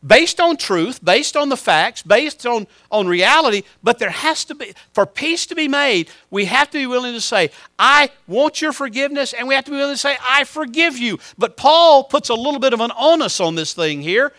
based 0.06 0.40
on 0.40 0.58
truth, 0.58 1.04
based 1.04 1.38
on 1.38 1.50
the 1.50 1.58
facts, 1.58 2.02
based 2.02 2.46
on, 2.46 2.68
on 2.92 3.08
reality, 3.08 3.64
but 3.82 4.00
there 4.00 4.10
has 4.10 4.44
to 4.46 4.56
be, 4.56 4.74
for 4.92 5.06
peace 5.06 5.46
to 5.48 5.56
be 5.56 5.68
made, 5.68 6.10
we 6.30 6.46
have 6.46 6.70
to 6.72 6.78
be 6.78 6.88
willing 6.88 7.14
to 7.14 7.22
say, 7.22 7.52
I 7.80 8.10
want 8.28 8.62
your 8.62 8.74
forgiveness, 8.74 9.34
and 9.34 9.48
we 9.48 9.56
have 9.56 9.66
to 9.66 9.72
be 9.72 9.78
willing 9.78 9.94
to 9.94 9.98
say, 9.98 10.18
I 10.22 10.44
forgive 10.44 10.98
you. 10.98 11.20
But 11.38 11.58
Paul 11.58 12.04
puts 12.04 12.30
a 12.30 12.34
little 12.34 12.60
bit 12.60 12.74
of 12.74 12.82
an 12.82 12.92
onus 12.98 13.40
on 13.40 13.56
this 13.56 13.74
thing 13.74 14.02
here. 14.02 14.34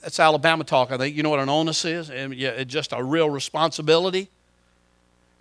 That's 0.00 0.20
Alabama 0.20 0.62
talk, 0.62 0.92
I 0.92 0.98
think. 0.98 1.16
You 1.16 1.22
know 1.22 1.30
what 1.30 1.40
an 1.40 1.48
onus 1.48 1.84
is? 1.84 2.10
It's 2.10 2.72
just 2.72 2.92
a 2.92 3.02
real 3.02 3.30
responsibility. 3.30 4.28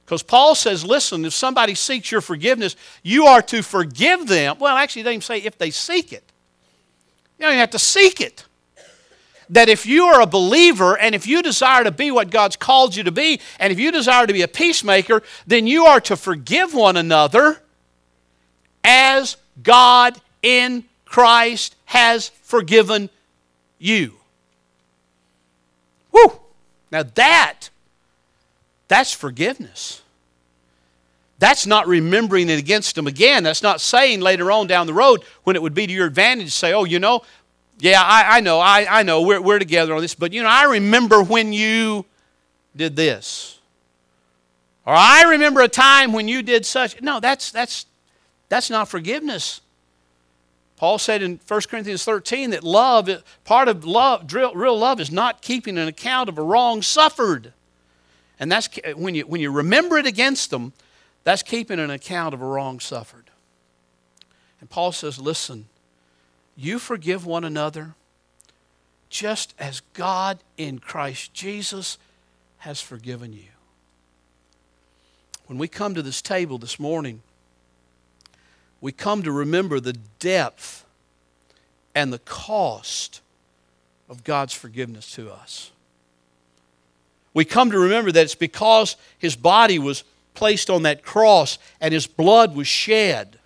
Because 0.06 0.24
Paul 0.24 0.56
says, 0.56 0.86
listen, 0.86 1.26
if 1.26 1.34
somebody 1.34 1.76
seeks 1.76 2.12
your 2.12 2.22
forgiveness, 2.22 2.76
you 3.02 3.26
are 3.26 3.42
to 3.44 3.64
forgive 3.64 4.28
them. 4.28 4.58
Well, 4.60 4.76
actually, 4.78 5.02
he 5.02 5.04
doesn't 5.04 5.14
even 5.14 5.22
say 5.22 5.38
if 5.40 5.58
they 5.58 5.72
seek 5.72 6.14
it. 6.14 6.24
You 7.38 7.44
don't 7.44 7.52
even 7.52 7.60
have 7.60 7.72
to 7.72 7.80
seek 7.80 8.22
it 8.22 8.46
that 9.50 9.70
if 9.70 9.86
you 9.86 10.06
are 10.06 10.22
a 10.22 10.26
believer 10.26 10.98
and 10.98 11.14
if 11.16 11.28
you 11.28 11.42
desire 11.42 11.84
to 11.84 11.92
be 11.92 12.12
what 12.12 12.30
God's 12.30 12.56
called 12.56 12.96
you 12.96 13.04
to 13.04 13.12
be, 13.12 13.40
and 13.60 13.72
if 13.72 13.80
you 13.80 13.92
desire 13.92 14.26
to 14.28 14.34
be 14.34 14.42
a 14.42 14.48
peacemaker, 14.48 15.22
then 15.46 15.68
you 15.68 15.86
are 15.86 16.02
to 16.02 16.16
forgive 16.16 16.74
one 16.74 16.98
another 16.98 17.62
as 18.84 19.38
God 19.62 20.20
in 20.42 20.84
Christ 21.06 21.76
has 21.86 22.30
forgiven 22.30 23.10
you. 23.80 24.14
Whew! 26.12 26.40
Now 26.92 27.04
that, 27.04 27.70
that's 28.88 29.12
forgiveness. 29.12 30.02
That's 31.38 31.68
not 31.68 31.88
remembering 31.88 32.50
it 32.50 32.60
against 32.60 32.96
them 32.96 33.08
again. 33.08 33.44
That's 33.44 33.62
not 33.62 33.82
saying 33.82 34.22
later 34.22 34.52
on 34.52 34.68
down 34.68 34.88
the 34.88 34.94
road 34.94 35.24
when 35.44 35.56
it 35.56 35.62
would 35.62 35.74
be 35.74 35.86
to 35.86 35.94
your 35.94 36.08
advantage 36.08 36.48
to 36.48 36.52
say, 36.52 36.74
oh, 36.74 36.86
you 36.86 37.00
know, 37.00 37.24
yeah, 37.80 38.02
I, 38.02 38.38
I 38.38 38.40
know, 38.40 38.60
I, 38.60 39.00
I 39.00 39.04
know, 39.04 39.22
we're, 39.22 39.42
we're 39.42 39.60
together 39.60 39.94
on 39.94 40.02
this, 40.02 40.16
but 40.16 40.34
you 40.34 40.42
know, 40.42 40.50
I 40.50 40.64
remember 40.64 41.22
when 41.24 41.54
you 41.54 42.06
did 42.76 42.96
this. 42.96 43.60
Or 44.86 44.94
I 44.96 45.24
remember 45.24 45.62
a 45.62 45.68
time 45.68 46.14
when 46.14 46.28
you 46.28 46.42
did 46.42 46.66
such. 46.66 47.02
No, 47.02 47.20
that's, 47.20 47.52
that's, 47.52 47.86
that's 48.50 48.70
not 48.70 48.88
forgiveness. 48.88 49.62
Paul 50.78 51.00
said 51.00 51.24
in 51.24 51.40
1 51.48 51.62
Corinthians 51.70 52.04
13 52.04 52.52
that 52.52 52.64
love, 52.64 53.10
part 53.46 53.68
of 53.68 53.86
love, 53.86 54.32
real 54.34 54.78
love 54.78 55.00
is 55.00 55.12
not 55.12 55.42
keeping 55.42 55.78
an 55.78 55.88
account 55.88 56.30
of 56.30 56.38
a 56.38 56.44
wrong 56.44 56.82
suffered. 56.82 57.54
And 58.40 58.52
that's 58.52 58.70
when 58.96 59.16
you, 59.16 59.24
when 59.26 59.42
you 59.42 59.52
remember 59.52 59.98
it 59.98 60.06
against 60.06 60.50
them, 60.50 60.74
that's 61.24 61.42
keeping 61.42 61.80
an 61.80 61.90
account 61.90 62.34
of 62.34 62.42
a 62.42 62.46
wrong 62.46 62.80
suffered. 62.80 63.32
And 64.60 64.70
Paul 64.70 64.92
says, 64.92 65.18
listen, 65.18 65.68
you 66.56 66.80
forgive 66.80 67.26
one 67.26 67.44
another 67.44 67.96
just 69.10 69.54
as 69.60 69.82
God 69.94 70.40
in 70.58 70.80
Christ 70.80 71.34
Jesus 71.34 71.98
has 72.60 72.82
forgiven 72.82 73.34
you. 73.34 73.50
When 75.48 75.58
we 75.58 75.68
come 75.68 75.94
to 75.94 76.02
this 76.02 76.22
table 76.22 76.58
this 76.58 76.80
morning, 76.80 77.22
we 78.82 78.92
come 78.92 79.24
to 79.24 79.32
remember 79.32 79.80
the 79.80 79.98
depth 80.20 80.86
and 81.94 82.12
the 82.12 82.20
cost 82.20 83.22
of 84.10 84.24
God's 84.24 84.54
forgiveness 84.54 85.12
to 85.16 85.32
us. 85.32 85.72
We 87.34 87.46
come 87.46 87.70
to 87.72 87.80
remember 87.80 88.12
that 88.12 88.24
it's 88.24 88.36
because 88.36 88.96
his 89.18 89.36
body 89.36 89.78
was 89.78 90.04
placed 90.34 90.70
on 90.70 90.84
that 90.84 91.04
cross 91.04 91.58
and 91.80 91.94
his 91.94 92.08
blood 92.08 92.56
was 92.56 92.68
shed 92.68 93.38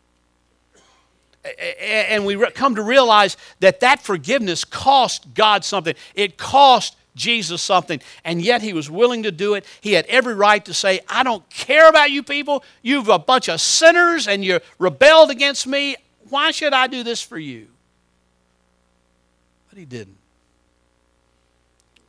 and 1.43 2.25
we 2.25 2.37
come 2.51 2.75
to 2.75 2.81
realize 2.81 3.37
that 3.59 3.79
that 3.79 4.01
forgiveness 4.01 4.65
cost 4.65 5.33
God 5.33 5.63
something. 5.63 5.95
It 6.15 6.37
cost 6.37 6.95
Jesus 7.15 7.61
something, 7.61 8.01
and 8.23 8.41
yet 8.41 8.61
he 8.61 8.73
was 8.73 8.89
willing 8.89 9.23
to 9.23 9.31
do 9.31 9.53
it. 9.55 9.65
He 9.81 9.93
had 9.93 10.05
every 10.05 10.35
right 10.35 10.63
to 10.65 10.73
say, 10.73 11.01
I 11.07 11.23
don't 11.23 11.47
care 11.49 11.89
about 11.89 12.11
you 12.11 12.23
people. 12.23 12.63
You've 12.81 13.09
a 13.09 13.19
bunch 13.19 13.49
of 13.49 13.59
sinners 13.59 14.27
and 14.27 14.43
you 14.43 14.59
rebelled 14.77 15.29
against 15.29 15.67
me. 15.67 15.95
Why 16.29 16.51
should 16.51 16.73
I 16.73 16.87
do 16.87 17.03
this 17.03 17.21
for 17.21 17.37
you? 17.37 17.67
But 19.69 19.79
he 19.79 19.85
didn't. 19.85 20.17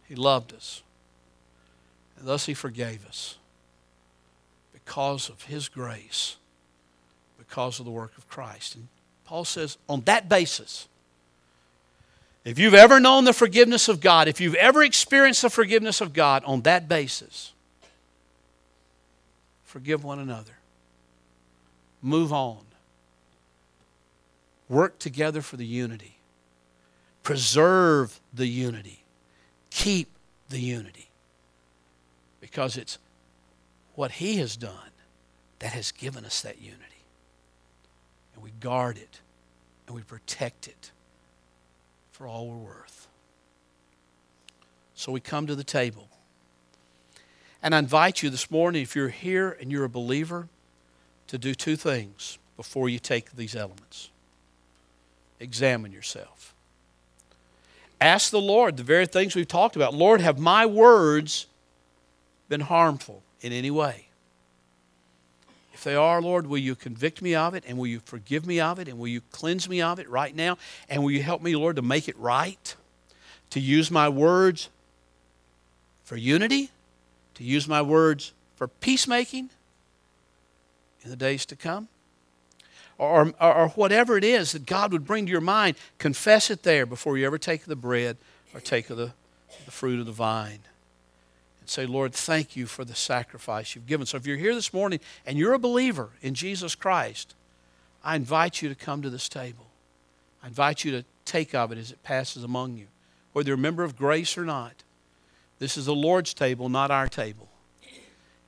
He 0.08 0.14
loved 0.14 0.52
us, 0.52 0.82
and 2.18 2.26
thus 2.26 2.46
he 2.46 2.54
forgave 2.54 3.06
us 3.06 3.36
because 4.72 5.28
of 5.28 5.44
his 5.44 5.68
grace, 5.68 6.36
because 7.38 7.78
of 7.78 7.84
the 7.84 7.92
work 7.92 8.18
of 8.18 8.28
Christ. 8.28 8.74
And 8.74 8.88
Paul 9.30 9.44
says, 9.44 9.78
on 9.88 10.00
that 10.06 10.28
basis, 10.28 10.88
If 12.44 12.58
you've 12.58 12.74
ever 12.74 12.98
known 12.98 13.22
the 13.22 13.32
forgiveness 13.32 13.88
of 13.88 14.00
God, 14.00 14.26
if 14.26 14.40
you've 14.40 14.56
ever 14.56 14.82
experienced 14.82 15.42
the 15.42 15.50
forgiveness 15.50 16.00
of 16.00 16.12
God 16.12 16.42
on 16.44 16.62
that 16.62 16.88
basis, 16.88 17.52
forgive 19.62 20.02
one 20.02 20.18
another. 20.18 20.54
Move 22.02 22.32
on. 22.32 22.58
Work 24.68 24.98
together 24.98 25.42
for 25.42 25.56
the 25.56 25.66
unity. 25.66 26.16
Preserve 27.22 28.18
the 28.34 28.48
unity. 28.48 29.04
Keep 29.70 30.08
the 30.48 30.58
unity. 30.58 31.08
Because 32.40 32.76
it's 32.76 32.98
what 33.94 34.10
He 34.10 34.38
has 34.38 34.56
done 34.56 34.90
that 35.60 35.70
has 35.70 35.92
given 35.92 36.24
us 36.24 36.40
that 36.42 36.60
unity. 36.60 36.89
And 38.40 38.44
we 38.46 38.58
guard 38.58 38.96
it 38.96 39.20
and 39.86 39.94
we 39.94 40.00
protect 40.00 40.66
it 40.66 40.92
for 42.10 42.26
all 42.26 42.48
we're 42.48 42.56
worth. 42.56 43.06
So 44.94 45.12
we 45.12 45.20
come 45.20 45.46
to 45.46 45.54
the 45.54 45.64
table. 45.64 46.08
And 47.62 47.74
I 47.74 47.78
invite 47.78 48.22
you 48.22 48.30
this 48.30 48.50
morning, 48.50 48.80
if 48.80 48.96
you're 48.96 49.10
here 49.10 49.58
and 49.60 49.70
you're 49.70 49.84
a 49.84 49.90
believer, 49.90 50.48
to 51.26 51.36
do 51.36 51.54
two 51.54 51.76
things 51.76 52.38
before 52.56 52.88
you 52.88 52.98
take 52.98 53.36
these 53.36 53.54
elements. 53.54 54.08
Examine 55.38 55.92
yourself. 55.92 56.54
Ask 58.00 58.30
the 58.30 58.40
Lord 58.40 58.78
the 58.78 58.82
very 58.82 59.06
things 59.06 59.36
we've 59.36 59.46
talked 59.46 59.76
about. 59.76 59.92
Lord, 59.92 60.22
have 60.22 60.38
my 60.38 60.64
words 60.64 61.46
been 62.48 62.62
harmful 62.62 63.22
in 63.42 63.52
any 63.52 63.70
way? 63.70 64.06
If 65.80 65.84
they 65.84 65.94
are, 65.94 66.20
Lord, 66.20 66.46
will 66.46 66.58
you 66.58 66.74
convict 66.74 67.22
me 67.22 67.34
of 67.34 67.54
it 67.54 67.64
and 67.66 67.78
will 67.78 67.86
you 67.86 68.00
forgive 68.00 68.44
me 68.44 68.60
of 68.60 68.78
it 68.78 68.86
and 68.86 68.98
will 68.98 69.08
you 69.08 69.22
cleanse 69.32 69.66
me 69.66 69.80
of 69.80 69.98
it 69.98 70.06
right 70.10 70.36
now? 70.36 70.58
And 70.90 71.02
will 71.02 71.10
you 71.10 71.22
help 71.22 71.40
me, 71.40 71.56
Lord, 71.56 71.76
to 71.76 71.82
make 71.82 72.06
it 72.06 72.18
right? 72.18 72.76
To 73.48 73.60
use 73.60 73.90
my 73.90 74.06
words 74.06 74.68
for 76.04 76.16
unity? 76.16 76.68
To 77.36 77.44
use 77.44 77.66
my 77.66 77.80
words 77.80 78.34
for 78.56 78.68
peacemaking 78.68 79.48
in 81.02 81.08
the 81.08 81.16
days 81.16 81.46
to 81.46 81.56
come? 81.56 81.88
Or, 82.98 83.32
or, 83.40 83.54
or, 83.54 83.68
whatever 83.70 84.18
it 84.18 84.24
is 84.24 84.52
that 84.52 84.66
God 84.66 84.92
would 84.92 85.06
bring 85.06 85.24
to 85.24 85.32
your 85.32 85.40
mind, 85.40 85.76
confess 85.96 86.50
it 86.50 86.62
there 86.62 86.84
before 86.84 87.16
you 87.16 87.24
ever 87.24 87.38
take 87.38 87.64
the 87.64 87.74
bread 87.74 88.18
or 88.52 88.60
take 88.60 88.90
of 88.90 88.98
the, 88.98 89.14
the 89.64 89.70
fruit 89.70 89.98
of 89.98 90.04
the 90.04 90.12
vine 90.12 90.58
say, 91.70 91.86
Lord, 91.86 92.12
thank 92.12 92.56
you 92.56 92.66
for 92.66 92.84
the 92.84 92.94
sacrifice 92.94 93.74
you've 93.74 93.86
given. 93.86 94.06
So 94.06 94.16
if 94.16 94.26
you're 94.26 94.36
here 94.36 94.54
this 94.54 94.72
morning 94.72 95.00
and 95.24 95.38
you're 95.38 95.54
a 95.54 95.58
believer 95.58 96.10
in 96.20 96.34
Jesus 96.34 96.74
Christ, 96.74 97.34
I 98.02 98.16
invite 98.16 98.62
you 98.62 98.68
to 98.68 98.74
come 98.74 99.02
to 99.02 99.10
this 99.10 99.28
table. 99.28 99.66
I 100.42 100.48
invite 100.48 100.84
you 100.84 100.92
to 100.92 101.04
take 101.24 101.54
of 101.54 101.70
it 101.70 101.78
as 101.78 101.92
it 101.92 102.02
passes 102.02 102.44
among 102.44 102.76
you, 102.76 102.86
whether 103.32 103.48
you're 103.48 103.54
a 103.54 103.58
member 103.58 103.84
of 103.84 103.96
grace 103.96 104.36
or 104.36 104.44
not. 104.44 104.82
This 105.58 105.76
is 105.76 105.86
the 105.86 105.94
Lord's 105.94 106.34
table, 106.34 106.68
not 106.68 106.90
our 106.90 107.06
table. 107.08 107.48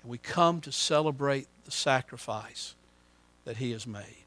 And 0.02 0.11
we 0.11 0.18
come 0.18 0.61
to 0.62 0.72
celebrate 0.72 1.46
the 1.64 1.70
sacrifice 1.70 2.74
that 3.44 3.58
He 3.58 3.72
has 3.72 3.87
made. 3.87 4.24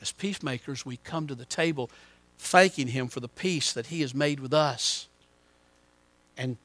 As 0.00 0.12
peacemakers, 0.12 0.84
we 0.84 0.98
come 0.98 1.26
to 1.26 1.34
the 1.34 1.46
table 1.46 1.90
thanking 2.38 2.88
Him 2.88 3.08
for 3.08 3.20
the 3.20 3.28
peace 3.28 3.72
that 3.72 3.86
He 3.86 4.02
has 4.02 4.14
made 4.14 4.38
with 4.38 4.52
us 4.52 5.08
and 6.36 6.56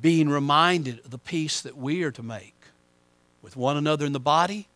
being 0.00 0.28
reminded 0.28 1.00
of 1.04 1.10
the 1.10 1.18
peace 1.18 1.60
that 1.62 1.76
we 1.76 2.02
are 2.02 2.10
to 2.10 2.22
make 2.22 2.54
with 3.42 3.56
one 3.56 3.76
another 3.76 4.04
in 4.04 4.12
the 4.12 4.20
body, 4.20 4.68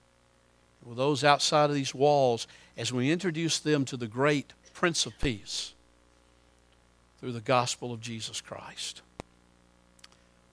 with 0.85 0.97
those 0.97 1.25
outside 1.25 1.69
of 1.69 1.75
these 1.75 1.95
walls, 1.95 2.47
as 2.77 2.93
we 2.93 3.11
introduce 3.11 3.59
them 3.59 3.85
to 3.85 3.97
the 3.97 4.07
great 4.07 4.53
Prince 4.73 5.05
of 5.05 5.19
Peace 5.19 5.75
through 7.19 7.33
the 7.33 7.41
gospel 7.41 7.93
of 7.93 8.01
Jesus 8.01 8.41
Christ. 8.41 9.03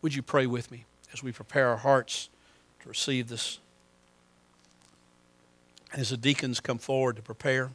Would 0.01 0.15
you 0.15 0.21
pray 0.21 0.45
with 0.45 0.69
me 0.71 0.85
as 1.13 1.23
we 1.23 1.31
prepare 1.31 1.69
our 1.69 1.77
hearts 1.77 2.29
to 2.81 2.89
receive 2.89 3.29
this? 3.29 3.59
As 5.93 6.09
the 6.09 6.17
deacons 6.17 6.59
come 6.59 6.77
forward 6.77 7.15
to 7.15 7.21
prepare. 7.21 7.71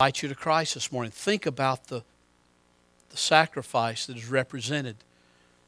Invite 0.00 0.22
you 0.22 0.28
to 0.28 0.34
Christ 0.36 0.74
this 0.74 0.92
morning. 0.92 1.10
Think 1.10 1.44
about 1.44 1.88
the, 1.88 2.04
the 3.10 3.16
sacrifice 3.16 4.06
that 4.06 4.16
is 4.16 4.28
represented 4.28 4.94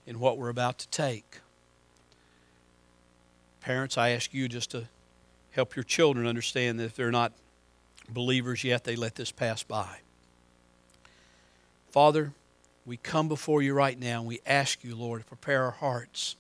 in 0.07 0.21
what 0.21 0.39
we're 0.39 0.51
about 0.51 0.79
to 0.79 0.89
take. 0.91 1.39
Parents, 3.61 3.99
I 3.99 4.11
ask 4.11 4.33
you 4.33 4.49
just 4.49 4.71
to 4.71 4.85
help 5.51 5.75
your 5.75 5.83
children 5.83 6.29
understand 6.29 6.79
that 6.79 6.85
if 6.85 6.95
they're 6.95 7.11
not 7.11 7.33
believers 8.09 8.63
yet, 8.63 8.85
they 8.85 8.95
let 8.95 9.17
this 9.17 9.33
pass 9.33 9.65
by. 9.65 9.97
Father, 11.91 12.33
we 12.87 12.99
come 12.99 13.27
before 13.27 13.63
you 13.63 13.75
right 13.75 13.99
now 13.99 14.21
and 14.21 14.29
we 14.29 14.39
ask 14.47 14.85
you, 14.85 14.95
Lord, 14.95 15.23
to 15.23 15.27
prepare 15.27 15.65
our 15.65 15.73
hearts 15.73 16.37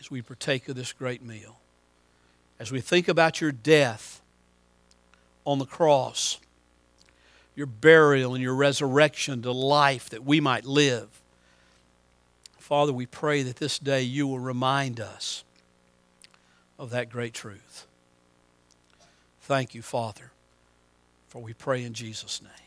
as 0.00 0.10
we 0.10 0.22
partake 0.22 0.70
of 0.70 0.74
this 0.74 0.94
great 0.94 1.22
meal. 1.22 1.60
As 2.58 2.72
we 2.72 2.80
think 2.80 3.08
about 3.08 3.42
your 3.42 3.52
death 3.52 4.22
on 5.44 5.58
the 5.58 5.66
cross, 5.66 6.38
your 7.56 7.66
burial 7.66 8.34
and 8.34 8.42
your 8.42 8.54
resurrection 8.54 9.42
to 9.42 9.50
life 9.50 10.10
that 10.10 10.24
we 10.24 10.40
might 10.40 10.64
live. 10.66 11.08
Father, 12.58 12.92
we 12.92 13.06
pray 13.06 13.42
that 13.42 13.56
this 13.56 13.78
day 13.78 14.02
you 14.02 14.26
will 14.26 14.38
remind 14.38 15.00
us 15.00 15.42
of 16.78 16.90
that 16.90 17.08
great 17.08 17.32
truth. 17.32 17.86
Thank 19.40 19.74
you, 19.74 19.82
Father, 19.82 20.32
for 21.28 21.40
we 21.40 21.54
pray 21.54 21.82
in 21.82 21.94
Jesus' 21.94 22.42
name. 22.42 22.65